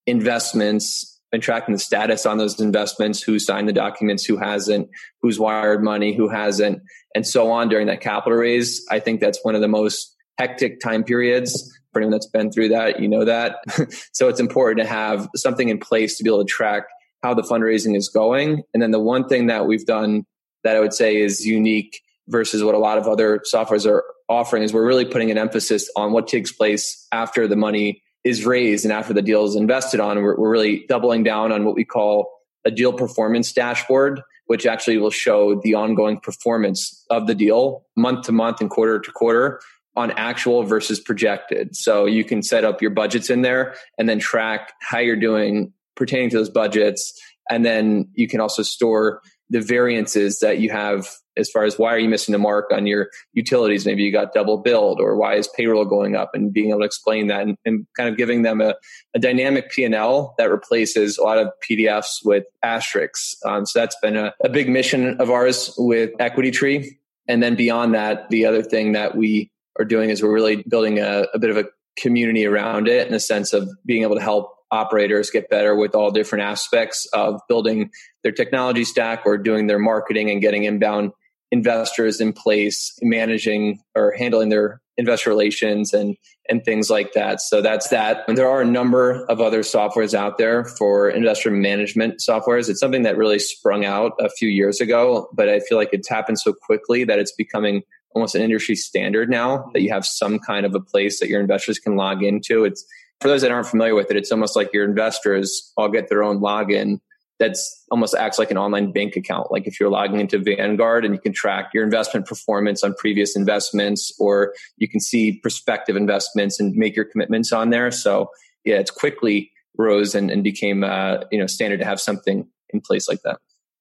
investments 0.07 1.21
and 1.33 1.43
tracking 1.43 1.73
the 1.73 1.79
status 1.79 2.27
on 2.27 2.39
those 2.39 2.61
investments, 2.61 3.23
who 3.23 3.39
signed 3.39 3.69
the 3.69 3.73
documents, 3.73 4.25
who 4.25 4.37
hasn't, 4.37 4.89
who's 5.23 5.39
wired 5.39 5.83
money, 5.83 6.15
who 6.15 6.29
hasn't, 6.29 6.83
and 7.15 7.27
so 7.27 7.51
on 7.51 7.69
during 7.69 7.87
that 7.87 8.01
capital 8.01 8.39
raise. 8.39 8.85
I 8.91 9.01
think 9.01 9.21
that's 9.21 9.39
one 9.43 9.55
of 9.55 9.61
the 9.61 9.69
most 9.69 10.15
hectic 10.39 10.81
time 10.81 11.05
periods. 11.05 11.71
For 11.93 12.01
anyone 12.01 12.13
that's 12.13 12.27
been 12.27 12.51
through 12.51 12.71
that, 12.71 13.01
you 13.01 13.09
know 13.09 13.25
that. 13.25 13.57
so 14.13 14.29
it's 14.29 14.41
important 14.41 14.81
to 14.81 14.87
have 14.87 15.29
something 15.37 15.69
in 15.69 15.79
place 15.79 16.17
to 16.17 16.25
be 16.25 16.31
able 16.31 16.45
to 16.45 16.51
track 16.51 16.85
how 17.23 17.35
the 17.35 17.43
fundraising 17.43 17.97
is 17.97 18.09
going. 18.09 18.63
And 18.73 18.83
then 18.83 18.91
the 18.91 19.01
one 19.01 19.29
thing 19.29 19.47
that 19.47 19.67
we've 19.67 19.85
done 19.85 20.25
that 20.65 20.77
I 20.77 20.81
would 20.81 20.95
say 20.95 21.17
is 21.17 21.45
unique 21.45 22.01
versus 22.29 22.63
what 22.63 22.75
a 22.75 22.79
lot 22.79 22.99
of 22.99 23.09
other 23.09 23.43
softwares 23.53 23.87
are 23.87 24.05
offering 24.29 24.63
is 24.63 24.73
we're 24.73 24.87
really 24.87 25.05
putting 25.05 25.31
an 25.31 25.39
emphasis 25.39 25.91
on 25.97 26.13
what 26.13 26.29
takes 26.29 26.53
place 26.53 27.07
after 27.13 27.47
the 27.47 27.57
money 27.57 28.03
is 28.25 28.47
raised 28.47 28.85
and 28.85 28.93
after 28.93 29.13
the 29.13 29.23
deal 29.23 29.45
is 29.45 29.57
invested 29.57 30.01
on, 30.01 30.23
we're, 30.23 30.37
we're 30.37 30.51
really 30.51 30.85
doubling 30.89 31.23
down 31.23 31.53
on 31.53 31.65
what 31.65 31.75
we 31.75 31.85
call 31.85 32.33
a 32.65 32.71
deal 32.71 32.93
performance 32.93 33.53
dashboard, 33.53 34.21
which 34.47 34.67
actually 34.67 34.99
will 34.99 35.11
show 35.11 35.61
the 35.63 35.75
ongoing 35.75 36.19
performance 36.21 37.05
of 37.11 37.27
the 37.27 37.35
deal 37.35 37.85
month 37.97 38.27
to 38.27 38.33
month 38.33 38.61
and 38.61 38.71
quarter 38.71 39.01
to 39.01 39.11
quarter 39.13 39.61
on 39.97 40.11
actual 40.13 40.63
versus 40.63 41.01
projected. 41.01 41.77
So 41.77 42.07
you 42.07 42.25
can 42.25 42.43
set 42.43 42.65
up 42.65 42.81
your 42.81 42.91
budgets 42.91 43.29
in 43.29 43.43
there 43.43 43.75
and 43.99 44.09
then 44.09 44.19
track 44.19 44.73
how 44.81 44.99
you're 44.99 45.17
doing 45.17 45.73
pertaining 45.97 46.31
to 46.31 46.39
those 46.39 46.49
budgets. 46.49 47.13
And 47.51 47.65
then 47.65 48.09
you 48.15 48.29
can 48.29 48.41
also 48.41 48.63
store 48.63 49.21
the 49.51 49.61
variances 49.61 50.39
that 50.39 50.61
you 50.61 50.71
have 50.71 51.09
as 51.37 51.51
far 51.51 51.65
as 51.65 51.79
why 51.79 51.95
are 51.95 51.99
you 51.99 52.09
missing 52.09 52.33
the 52.33 52.39
mark 52.39 52.71
on 52.73 52.87
your 52.87 53.09
utilities? 53.33 53.87
Maybe 53.87 54.03
you 54.03 54.13
got 54.13 54.33
double 54.33 54.59
billed 54.59 55.01
or 55.01 55.17
why 55.17 55.35
is 55.35 55.49
payroll 55.49 55.85
going 55.85 56.17
up? 56.17 56.31
And 56.35 56.53
being 56.53 56.71
able 56.71 56.81
to 56.81 56.87
explain 56.87 57.29
that 57.29 57.43
and, 57.43 57.57
and 57.65 57.87
kind 57.97 58.09
of 58.09 58.17
giving 58.17 58.43
them 58.43 58.61
a, 58.61 58.75
a 59.15 59.19
dynamic 59.19 59.71
p&l 59.71 60.35
that 60.39 60.51
replaces 60.51 61.19
a 61.19 61.23
lot 61.23 61.39
of 61.39 61.49
pdfs 61.69 62.25
with 62.25 62.45
asterisks. 62.63 63.37
Um, 63.45 63.67
so 63.67 63.79
that's 63.79 63.97
been 64.03 64.17
a, 64.17 64.35
a 64.45 64.49
big 64.49 64.69
mission 64.69 65.21
of 65.21 65.31
ours 65.31 65.75
with 65.79 66.11
equity 66.19 66.51
tree 66.51 66.99
and 67.29 67.43
then 67.43 67.55
beyond 67.55 67.95
that 67.95 68.29
the 68.31 68.47
other 68.47 68.63
thing 68.63 68.93
that 68.93 69.17
we 69.17 69.51
are 69.79 69.85
doing 69.85 70.11
is 70.11 70.23
we're 70.23 70.33
really 70.33 70.57
building 70.69 70.99
a, 70.99 71.27
a 71.35 71.39
bit 71.39 71.51
of 71.51 71.57
a 71.57 71.65
community 71.99 72.47
around 72.47 72.89
it 72.89 73.07
in 73.07 73.13
the 73.13 73.21
sense 73.21 73.53
of 73.53 73.69
being 73.85 74.03
able 74.03 74.17
to 74.17 74.23
help 74.23 74.55
operators 74.71 75.31
get 75.31 75.51
better 75.51 75.77
with 75.77 75.95
all 75.95 76.11
different 76.11 76.43
aspects 76.43 77.07
of 77.13 77.41
building 77.49 77.91
their 78.23 78.33
technology 78.33 78.85
stack 78.85 79.23
or 79.27 79.37
doing 79.37 79.67
their 79.67 79.79
marketing 79.79 80.31
and 80.31 80.41
getting 80.41 80.65
inbound 80.65 81.13
investors 81.53 82.21
in 82.21 82.33
place, 82.33 82.99
managing 83.03 83.79
or 83.95 84.13
handling 84.19 84.49
their 84.49 84.81
investor 84.97 85.31
relations 85.31 85.93
and 85.93 86.17
and 86.49 86.65
things 86.65 86.91
like 86.91 87.13
that. 87.13 87.41
So 87.41 87.63
that's 87.63 87.89
that. 87.91 88.25
And 88.27 88.37
there 88.37 88.49
are 88.49 88.63
a 88.63 88.67
number 88.67 89.25
of 89.27 89.41
other 89.41 89.61
softwares 89.61 90.13
out 90.13 90.39
there 90.39 90.65
for 90.65 91.09
investor 91.09 91.53
management 91.53 92.19
softwares. 92.19 92.69
It's 92.69 92.81
something 92.81 93.05
that 93.05 93.17
really 93.17 93.39
sprung 93.39 93.85
out 93.85 94.13
a 94.19 94.29
few 94.29 94.49
years 94.49 94.81
ago, 94.81 95.29
but 95.33 95.49
I 95.49 95.61
feel 95.61 95.79
like 95.79 95.91
it's 95.93 96.09
happened 96.09 96.41
so 96.41 96.53
quickly 96.53 97.05
that 97.05 97.21
it's 97.21 97.31
becoming 97.31 97.83
almost 98.11 98.35
an 98.35 98.43
industry 98.43 98.75
standard 98.75 99.31
now 99.31 99.71
that 99.73 99.83
you 99.83 99.91
have 99.91 100.05
some 100.05 100.41
kind 100.41 100.67
of 100.67 100.75
a 100.75 100.81
place 100.81 101.21
that 101.21 101.29
your 101.29 101.41
investors 101.41 101.79
can 101.79 101.95
log 101.95 102.25
into. 102.25 102.65
It's 102.65 102.85
for 103.21 103.29
those 103.29 103.43
that 103.43 103.53
aren't 103.53 103.69
familiar 103.69 103.95
with 103.95 104.11
it, 104.11 104.17
it's 104.17 104.33
almost 104.33 104.57
like 104.57 104.73
your 104.73 104.85
investors 104.85 105.73
all 105.77 105.89
get 105.89 106.09
their 106.09 106.25
own 106.25 106.41
login 106.41 106.99
that's 107.43 107.85
almost 107.91 108.15
acts 108.15 108.39
like 108.39 108.53
an 108.53 108.57
online 108.57 108.93
bank 108.93 109.17
account. 109.17 109.51
Like 109.51 109.67
if 109.67 109.81
you're 109.81 109.91
logging 109.91 110.21
into 110.21 110.39
Vanguard 110.39 111.05
and 111.05 111.13
you 111.13 111.21
can 111.21 111.33
track 111.33 111.71
your 111.75 111.83
investment 111.83 112.25
performance 112.25 112.85
on 112.85 112.95
previous 112.95 113.35
investments, 113.35 114.15
or 114.21 114.55
you 114.77 114.89
can 114.89 115.01
see 115.01 115.41
prospective 115.43 115.97
investments 115.97 116.61
and 116.61 116.73
make 116.77 116.95
your 116.95 117.05
commitments 117.05 117.53
on 117.53 117.71
there. 117.71 117.91
So 117.91 118.31
yeah, 118.65 118.77
it's 118.77 118.93
quickly 118.93 119.51
rose 119.77 120.15
and, 120.15 120.31
and 120.31 120.45
became 120.45 120.85
uh, 120.85 121.25
you 121.33 121.39
know 121.39 121.49
standard 121.49 121.81
to 121.81 121.85
have 121.85 122.01
something 122.01 122.47
in 122.71 122.81
place 122.81 123.09
like 123.09 123.23
that. 123.25 123.39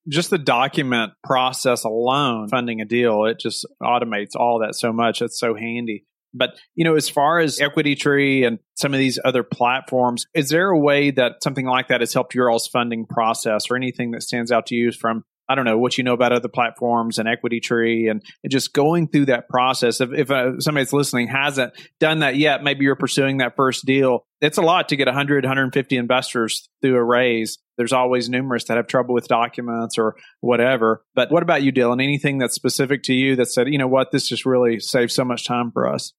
Just 0.09 0.31
the 0.31 0.39
document 0.39 1.13
process 1.23 1.83
alone, 1.83 2.49
funding 2.49 2.81
a 2.81 2.85
deal, 2.85 3.25
it 3.25 3.39
just 3.39 3.67
automates 3.83 4.35
all 4.35 4.61
that 4.65 4.73
so 4.73 4.91
much. 4.91 5.21
It's 5.21 5.39
so 5.39 5.53
handy. 5.53 6.05
But, 6.33 6.51
you 6.75 6.85
know, 6.85 6.95
as 6.95 7.09
far 7.09 7.39
as 7.39 7.59
Equity 7.59 7.95
Tree 7.95 8.43
and 8.45 8.59
some 8.75 8.93
of 8.93 8.99
these 8.99 9.19
other 9.23 9.43
platforms, 9.43 10.25
is 10.33 10.49
there 10.49 10.69
a 10.69 10.79
way 10.79 11.11
that 11.11 11.43
something 11.43 11.65
like 11.65 11.89
that 11.89 12.01
has 12.01 12.13
helped 12.13 12.35
your 12.35 12.49
all's 12.49 12.67
funding 12.67 13.05
process 13.05 13.69
or 13.69 13.75
anything 13.75 14.11
that 14.11 14.23
stands 14.23 14.51
out 14.51 14.67
to 14.67 14.75
you 14.75 14.91
from, 14.91 15.23
I 15.49 15.55
don't 15.55 15.65
know, 15.65 15.77
what 15.77 15.97
you 15.97 16.03
know 16.03 16.13
about 16.13 16.31
other 16.31 16.47
platforms 16.47 17.17
and 17.17 17.27
Equity 17.27 17.59
Tree 17.59 18.07
and, 18.07 18.23
just 18.49 18.73
going 18.73 19.07
through 19.09 19.25
that 19.25 19.49
process? 19.49 19.99
If, 19.99 20.11
if 20.13 20.31
uh, 20.31 20.51
listening 20.93 21.27
hasn't 21.27 21.73
done 21.99 22.19
that 22.19 22.37
yet, 22.37 22.63
maybe 22.63 22.85
you're 22.85 22.95
pursuing 22.95 23.37
that 23.37 23.55
first 23.55 23.85
deal. 23.85 24.25
It's 24.39 24.57
a 24.57 24.61
lot 24.61 24.89
to 24.89 24.95
get 24.95 25.07
100, 25.07 25.43
150 25.43 25.97
investors 25.97 26.69
through 26.81 26.95
a 26.95 27.03
raise. 27.03 27.59
There's 27.77 27.93
always 27.93 28.29
numerous 28.29 28.65
that 28.65 28.77
have 28.77 28.87
trouble 28.87 29.13
with 29.13 29.27
documents 29.27 29.97
or 29.97 30.15
whatever. 30.39 31.03
But 31.15 31.31
what 31.31 31.43
about 31.43 31.63
you, 31.63 31.71
Dylan? 31.71 32.01
Anything 32.01 32.37
that's 32.37 32.55
specific 32.55 33.03
to 33.03 33.13
you 33.13 33.35
that 33.35 33.47
said, 33.47 33.67
you 33.67 33.77
know 33.77 33.87
what, 33.87 34.11
this 34.11 34.27
just 34.27 34.45
really 34.45 34.79
saves 34.79 35.13
so 35.13 35.25
much 35.25 35.45
time 35.45 35.71
for 35.71 35.87
us? 35.87 36.13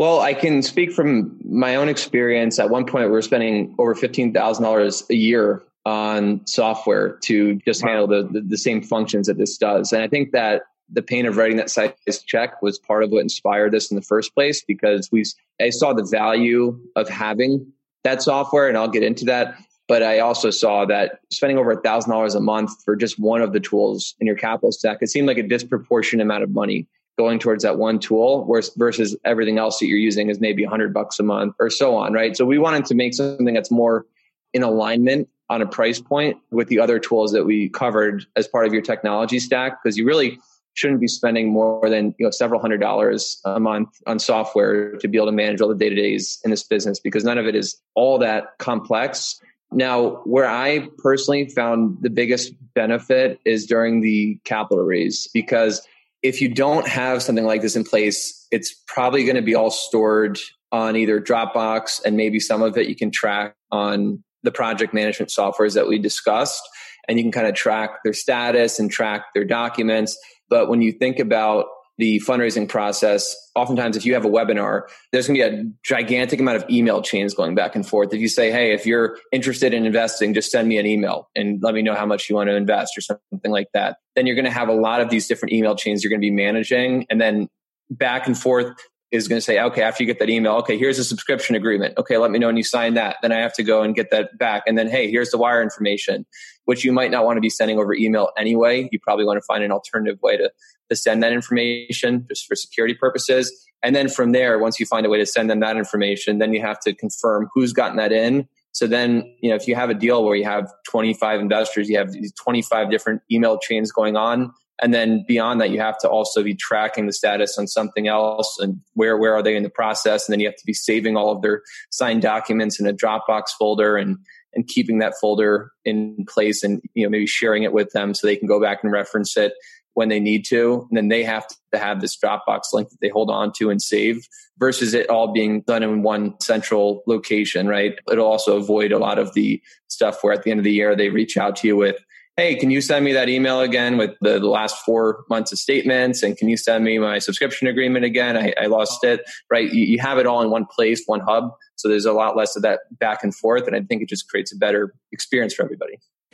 Well, 0.00 0.20
I 0.20 0.32
can 0.32 0.62
speak 0.62 0.92
from 0.92 1.38
my 1.44 1.76
own 1.76 1.90
experience. 1.90 2.58
At 2.58 2.70
one 2.70 2.86
point, 2.86 3.04
we 3.04 3.10
were 3.10 3.20
spending 3.20 3.74
over 3.78 3.94
fifteen 3.94 4.32
thousand 4.32 4.64
dollars 4.64 5.04
a 5.10 5.14
year 5.14 5.62
on 5.84 6.40
software 6.46 7.18
to 7.24 7.56
just 7.66 7.82
wow. 7.82 7.88
handle 7.90 8.06
the, 8.06 8.22
the, 8.32 8.40
the 8.40 8.56
same 8.56 8.80
functions 8.80 9.26
that 9.26 9.36
this 9.36 9.58
does. 9.58 9.92
And 9.92 10.02
I 10.02 10.08
think 10.08 10.32
that 10.32 10.62
the 10.88 11.02
pain 11.02 11.26
of 11.26 11.36
writing 11.36 11.58
that 11.58 11.68
size 11.68 11.92
check 12.24 12.62
was 12.62 12.78
part 12.78 13.04
of 13.04 13.10
what 13.10 13.20
inspired 13.20 13.72
this 13.72 13.90
in 13.90 13.94
the 13.94 14.02
first 14.02 14.34
place 14.34 14.64
because 14.66 15.12
we 15.12 15.22
I 15.60 15.68
saw 15.68 15.92
the 15.92 16.04
value 16.10 16.80
of 16.96 17.06
having 17.10 17.70
that 18.02 18.22
software, 18.22 18.68
and 18.68 18.78
I'll 18.78 18.88
get 18.88 19.02
into 19.02 19.26
that. 19.26 19.54
But 19.86 20.02
I 20.02 20.20
also 20.20 20.48
saw 20.48 20.86
that 20.86 21.20
spending 21.30 21.58
over 21.58 21.72
a 21.72 21.80
thousand 21.82 22.10
dollars 22.10 22.34
a 22.34 22.40
month 22.40 22.70
for 22.86 22.96
just 22.96 23.18
one 23.18 23.42
of 23.42 23.52
the 23.52 23.60
tools 23.60 24.14
in 24.18 24.26
your 24.26 24.36
capital 24.36 24.72
stack, 24.72 25.02
it 25.02 25.10
seemed 25.10 25.28
like 25.28 25.36
a 25.36 25.42
disproportionate 25.42 26.24
amount 26.24 26.42
of 26.42 26.48
money 26.48 26.86
going 27.20 27.38
towards 27.38 27.62
that 27.62 27.76
one 27.76 27.98
tool 27.98 28.48
versus 28.78 29.14
everything 29.26 29.58
else 29.58 29.78
that 29.78 29.86
you're 29.86 29.98
using 29.98 30.30
is 30.30 30.40
maybe 30.40 30.64
100 30.64 30.94
bucks 30.94 31.18
a 31.18 31.22
month 31.22 31.54
or 31.58 31.68
so 31.68 31.94
on 31.94 32.14
right? 32.14 32.34
So 32.34 32.46
we 32.46 32.58
wanted 32.58 32.86
to 32.86 32.94
make 32.94 33.12
something 33.12 33.52
that's 33.52 33.70
more 33.70 34.06
in 34.54 34.62
alignment 34.62 35.28
on 35.50 35.60
a 35.60 35.66
price 35.66 36.00
point 36.00 36.38
with 36.50 36.68
the 36.68 36.80
other 36.80 36.98
tools 36.98 37.32
that 37.32 37.44
we 37.44 37.68
covered 37.68 38.24
as 38.36 38.48
part 38.48 38.66
of 38.66 38.72
your 38.72 38.80
technology 38.80 39.38
stack 39.38 39.82
because 39.82 39.98
you 39.98 40.06
really 40.06 40.38
shouldn't 40.72 41.00
be 41.00 41.08
spending 41.08 41.52
more 41.52 41.90
than 41.90 42.14
you 42.18 42.24
know 42.24 42.30
several 42.30 42.58
hundred 42.58 42.80
dollars 42.80 43.38
a 43.44 43.60
month 43.60 43.88
on 44.06 44.18
software 44.18 44.96
to 44.96 45.08
be 45.08 45.18
able 45.18 45.26
to 45.26 45.32
manage 45.32 45.60
all 45.60 45.68
the 45.68 45.74
day-to-days 45.74 46.40
in 46.42 46.50
this 46.50 46.62
business 46.62 46.98
because 46.98 47.22
none 47.22 47.36
of 47.36 47.46
it 47.46 47.54
is 47.54 47.78
all 47.94 48.18
that 48.18 48.56
complex. 48.58 49.38
Now 49.72 50.22
where 50.24 50.48
i 50.48 50.88
personally 50.98 51.48
found 51.48 51.98
the 52.00 52.10
biggest 52.10 52.54
benefit 52.74 53.38
is 53.44 53.66
during 53.66 54.00
the 54.00 54.38
capital 54.44 54.84
raise 54.84 55.28
because 55.34 55.86
if 56.22 56.40
you 56.40 56.48
don't 56.48 56.86
have 56.86 57.22
something 57.22 57.44
like 57.44 57.62
this 57.62 57.76
in 57.76 57.84
place, 57.84 58.46
it's 58.50 58.74
probably 58.86 59.24
going 59.24 59.36
to 59.36 59.42
be 59.42 59.54
all 59.54 59.70
stored 59.70 60.38
on 60.72 60.96
either 60.96 61.20
Dropbox 61.20 62.00
and 62.04 62.16
maybe 62.16 62.38
some 62.38 62.62
of 62.62 62.76
it 62.76 62.88
you 62.88 62.94
can 62.94 63.10
track 63.10 63.54
on 63.72 64.22
the 64.42 64.52
project 64.52 64.94
management 64.94 65.30
softwares 65.30 65.74
that 65.74 65.88
we 65.88 65.98
discussed. 65.98 66.62
And 67.08 67.18
you 67.18 67.24
can 67.24 67.32
kind 67.32 67.46
of 67.46 67.54
track 67.54 67.90
their 68.04 68.12
status 68.12 68.78
and 68.78 68.90
track 68.90 69.26
their 69.34 69.44
documents. 69.44 70.18
But 70.48 70.68
when 70.68 70.82
you 70.82 70.92
think 70.92 71.18
about 71.18 71.66
the 72.00 72.18
fundraising 72.20 72.66
process, 72.66 73.36
oftentimes 73.54 73.94
if 73.94 74.06
you 74.06 74.14
have 74.14 74.24
a 74.24 74.28
webinar, 74.28 74.84
there's 75.12 75.28
going 75.28 75.38
to 75.38 75.50
be 75.50 75.56
a 75.56 75.64
gigantic 75.82 76.40
amount 76.40 76.56
of 76.56 76.68
email 76.70 77.02
chains 77.02 77.34
going 77.34 77.54
back 77.54 77.76
and 77.76 77.86
forth. 77.86 78.14
If 78.14 78.20
you 78.20 78.28
say, 78.28 78.50
hey, 78.50 78.72
if 78.72 78.86
you're 78.86 79.18
interested 79.32 79.74
in 79.74 79.84
investing, 79.84 80.32
just 80.32 80.50
send 80.50 80.66
me 80.66 80.78
an 80.78 80.86
email 80.86 81.28
and 81.36 81.62
let 81.62 81.74
me 81.74 81.82
know 81.82 81.94
how 81.94 82.06
much 82.06 82.30
you 82.30 82.36
want 82.36 82.48
to 82.48 82.56
invest 82.56 82.96
or 82.96 83.02
something 83.02 83.50
like 83.50 83.68
that. 83.74 83.98
Then 84.16 84.26
you're 84.26 84.34
going 84.34 84.46
to 84.46 84.50
have 84.50 84.70
a 84.70 84.74
lot 84.74 85.02
of 85.02 85.10
these 85.10 85.28
different 85.28 85.52
email 85.52 85.76
chains 85.76 86.02
you're 86.02 86.08
going 86.08 86.22
to 86.22 86.26
be 86.26 86.30
managing. 86.30 87.04
And 87.10 87.20
then 87.20 87.48
back 87.90 88.26
and 88.26 88.36
forth 88.36 88.74
is 89.10 89.28
going 89.28 89.36
to 89.36 89.44
say, 89.44 89.60
okay, 89.60 89.82
after 89.82 90.02
you 90.02 90.06
get 90.06 90.20
that 90.20 90.30
email, 90.30 90.54
okay, 90.54 90.78
here's 90.78 90.98
a 90.98 91.04
subscription 91.04 91.54
agreement. 91.54 91.98
Okay, 91.98 92.16
let 92.16 92.30
me 92.30 92.38
know 92.38 92.46
when 92.46 92.56
you 92.56 92.64
sign 92.64 92.94
that. 92.94 93.16
Then 93.20 93.30
I 93.32 93.40
have 93.40 93.52
to 93.54 93.62
go 93.62 93.82
and 93.82 93.94
get 93.94 94.10
that 94.12 94.38
back. 94.38 94.62
And 94.66 94.78
then, 94.78 94.88
hey, 94.88 95.10
here's 95.10 95.30
the 95.30 95.36
wire 95.36 95.62
information, 95.62 96.24
which 96.64 96.82
you 96.82 96.92
might 96.92 97.10
not 97.10 97.26
want 97.26 97.36
to 97.36 97.40
be 97.42 97.50
sending 97.50 97.78
over 97.78 97.92
email 97.92 98.30
anyway. 98.38 98.88
You 98.90 99.00
probably 99.00 99.26
want 99.26 99.36
to 99.36 99.44
find 99.44 99.62
an 99.64 99.72
alternative 99.72 100.18
way 100.22 100.38
to, 100.38 100.50
to 100.90 100.96
send 100.96 101.22
that 101.22 101.32
information 101.32 102.26
just 102.28 102.46
for 102.46 102.54
security 102.54 102.94
purposes. 102.94 103.52
And 103.82 103.96
then 103.96 104.08
from 104.08 104.32
there, 104.32 104.58
once 104.58 104.78
you 104.78 104.86
find 104.86 105.06
a 105.06 105.08
way 105.08 105.18
to 105.18 105.26
send 105.26 105.48
them 105.48 105.60
that 105.60 105.76
information, 105.76 106.38
then 106.38 106.52
you 106.52 106.60
have 106.60 106.80
to 106.80 106.94
confirm 106.94 107.48
who's 107.54 107.72
gotten 107.72 107.96
that 107.96 108.12
in. 108.12 108.48
So 108.72 108.86
then, 108.86 109.34
you 109.40 109.50
know, 109.50 109.56
if 109.56 109.66
you 109.66 109.74
have 109.74 109.90
a 109.90 109.94
deal 109.94 110.24
where 110.24 110.36
you 110.36 110.44
have 110.44 110.70
25 110.88 111.40
investors, 111.40 111.88
you 111.88 111.98
have 111.98 112.12
these 112.12 112.32
25 112.34 112.90
different 112.90 113.22
email 113.30 113.58
chains 113.58 113.90
going 113.90 114.16
on, 114.16 114.52
and 114.82 114.94
then 114.94 115.24
beyond 115.26 115.60
that, 115.60 115.70
you 115.70 115.80
have 115.80 115.98
to 115.98 116.08
also 116.08 116.42
be 116.42 116.54
tracking 116.54 117.06
the 117.06 117.12
status 117.12 117.58
on 117.58 117.66
something 117.66 118.08
else 118.08 118.58
and 118.58 118.80
where, 118.94 119.16
where 119.18 119.34
are 119.34 119.42
they 119.42 119.54
in 119.54 119.62
the 119.62 119.70
process? 119.70 120.26
And 120.26 120.32
then 120.32 120.40
you 120.40 120.46
have 120.46 120.56
to 120.56 120.66
be 120.66 120.72
saving 120.72 121.16
all 121.16 121.30
of 121.32 121.42
their 121.42 121.62
signed 121.90 122.22
documents 122.22 122.80
in 122.80 122.86
a 122.86 122.92
Dropbox 122.92 123.50
folder 123.58 123.96
and, 123.96 124.18
and 124.54 124.66
keeping 124.66 124.98
that 124.98 125.14
folder 125.20 125.70
in 125.84 126.24
place 126.28 126.64
and, 126.64 126.80
you 126.94 127.04
know, 127.04 127.10
maybe 127.10 127.26
sharing 127.26 127.62
it 127.62 127.72
with 127.72 127.92
them 127.92 128.14
so 128.14 128.26
they 128.26 128.36
can 128.36 128.48
go 128.48 128.60
back 128.60 128.78
and 128.82 128.90
reference 128.90 129.36
it 129.36 129.52
when 129.94 130.08
they 130.08 130.20
need 130.20 130.44
to. 130.46 130.86
And 130.88 130.96
then 130.96 131.08
they 131.08 131.24
have 131.24 131.46
to 131.72 131.78
have 131.78 132.00
this 132.00 132.16
Dropbox 132.16 132.72
link 132.72 132.90
that 132.90 133.00
they 133.00 133.08
hold 133.08 133.30
on 133.30 133.52
to 133.58 133.70
and 133.70 133.82
save 133.82 134.26
versus 134.58 134.94
it 134.94 135.08
all 135.08 135.32
being 135.32 135.62
done 135.62 135.82
in 135.82 136.02
one 136.02 136.38
central 136.40 137.02
location, 137.06 137.66
right? 137.66 137.94
It'll 138.10 138.26
also 138.26 138.56
avoid 138.56 138.92
a 138.92 138.98
lot 138.98 139.18
of 139.18 139.34
the 139.34 139.62
stuff 139.88 140.22
where 140.22 140.32
at 140.32 140.42
the 140.42 140.50
end 140.50 140.60
of 140.60 140.64
the 140.64 140.72
year 140.72 140.94
they 140.94 141.08
reach 141.08 141.36
out 141.36 141.56
to 141.56 141.66
you 141.66 141.76
with, 141.76 141.96
hey, 142.36 142.56
can 142.56 142.70
you 142.70 142.80
send 142.80 143.04
me 143.04 143.12
that 143.12 143.28
email 143.28 143.60
again 143.60 143.96
with 143.96 144.12
the, 144.20 144.38
the, 144.38 144.48
last 144.48 144.78
four 144.84 145.24
months 145.28 145.52
of 145.52 145.58
statements? 145.58 146.22
And 146.22 146.36
can 146.36 146.48
you 146.48 146.56
send 146.56 146.84
me 146.84 146.98
my 146.98 147.18
subscription 147.18 147.66
agreement 147.66 148.04
again? 148.04 148.36
I, 148.36 148.54
I 148.60 148.66
lost 148.66 149.04
it, 149.04 149.20
right? 149.50 149.70
You, 149.70 149.84
you, 149.84 149.98
have 149.98 150.18
it 150.18 150.26
all 150.26 150.40
in 150.40 150.50
one 150.50 150.64
place, 150.64 151.02
one 151.06 151.20
hub. 151.20 151.50
So 151.76 151.88
there's 151.88 152.06
a 152.06 152.12
lot 152.12 152.36
less 152.36 152.56
of 152.56 152.62
that 152.62 152.80
back 152.92 153.22
and 153.22 153.34
forth. 153.34 153.66
And 153.66 153.76
I 153.76 153.82
think 153.82 154.02
it 154.02 154.08
just 154.08 154.28
creates 154.28 154.54
a 154.54 154.56
better 154.56 154.94
experience 155.12 155.54
for 155.54 155.64
everybody. 155.64 155.98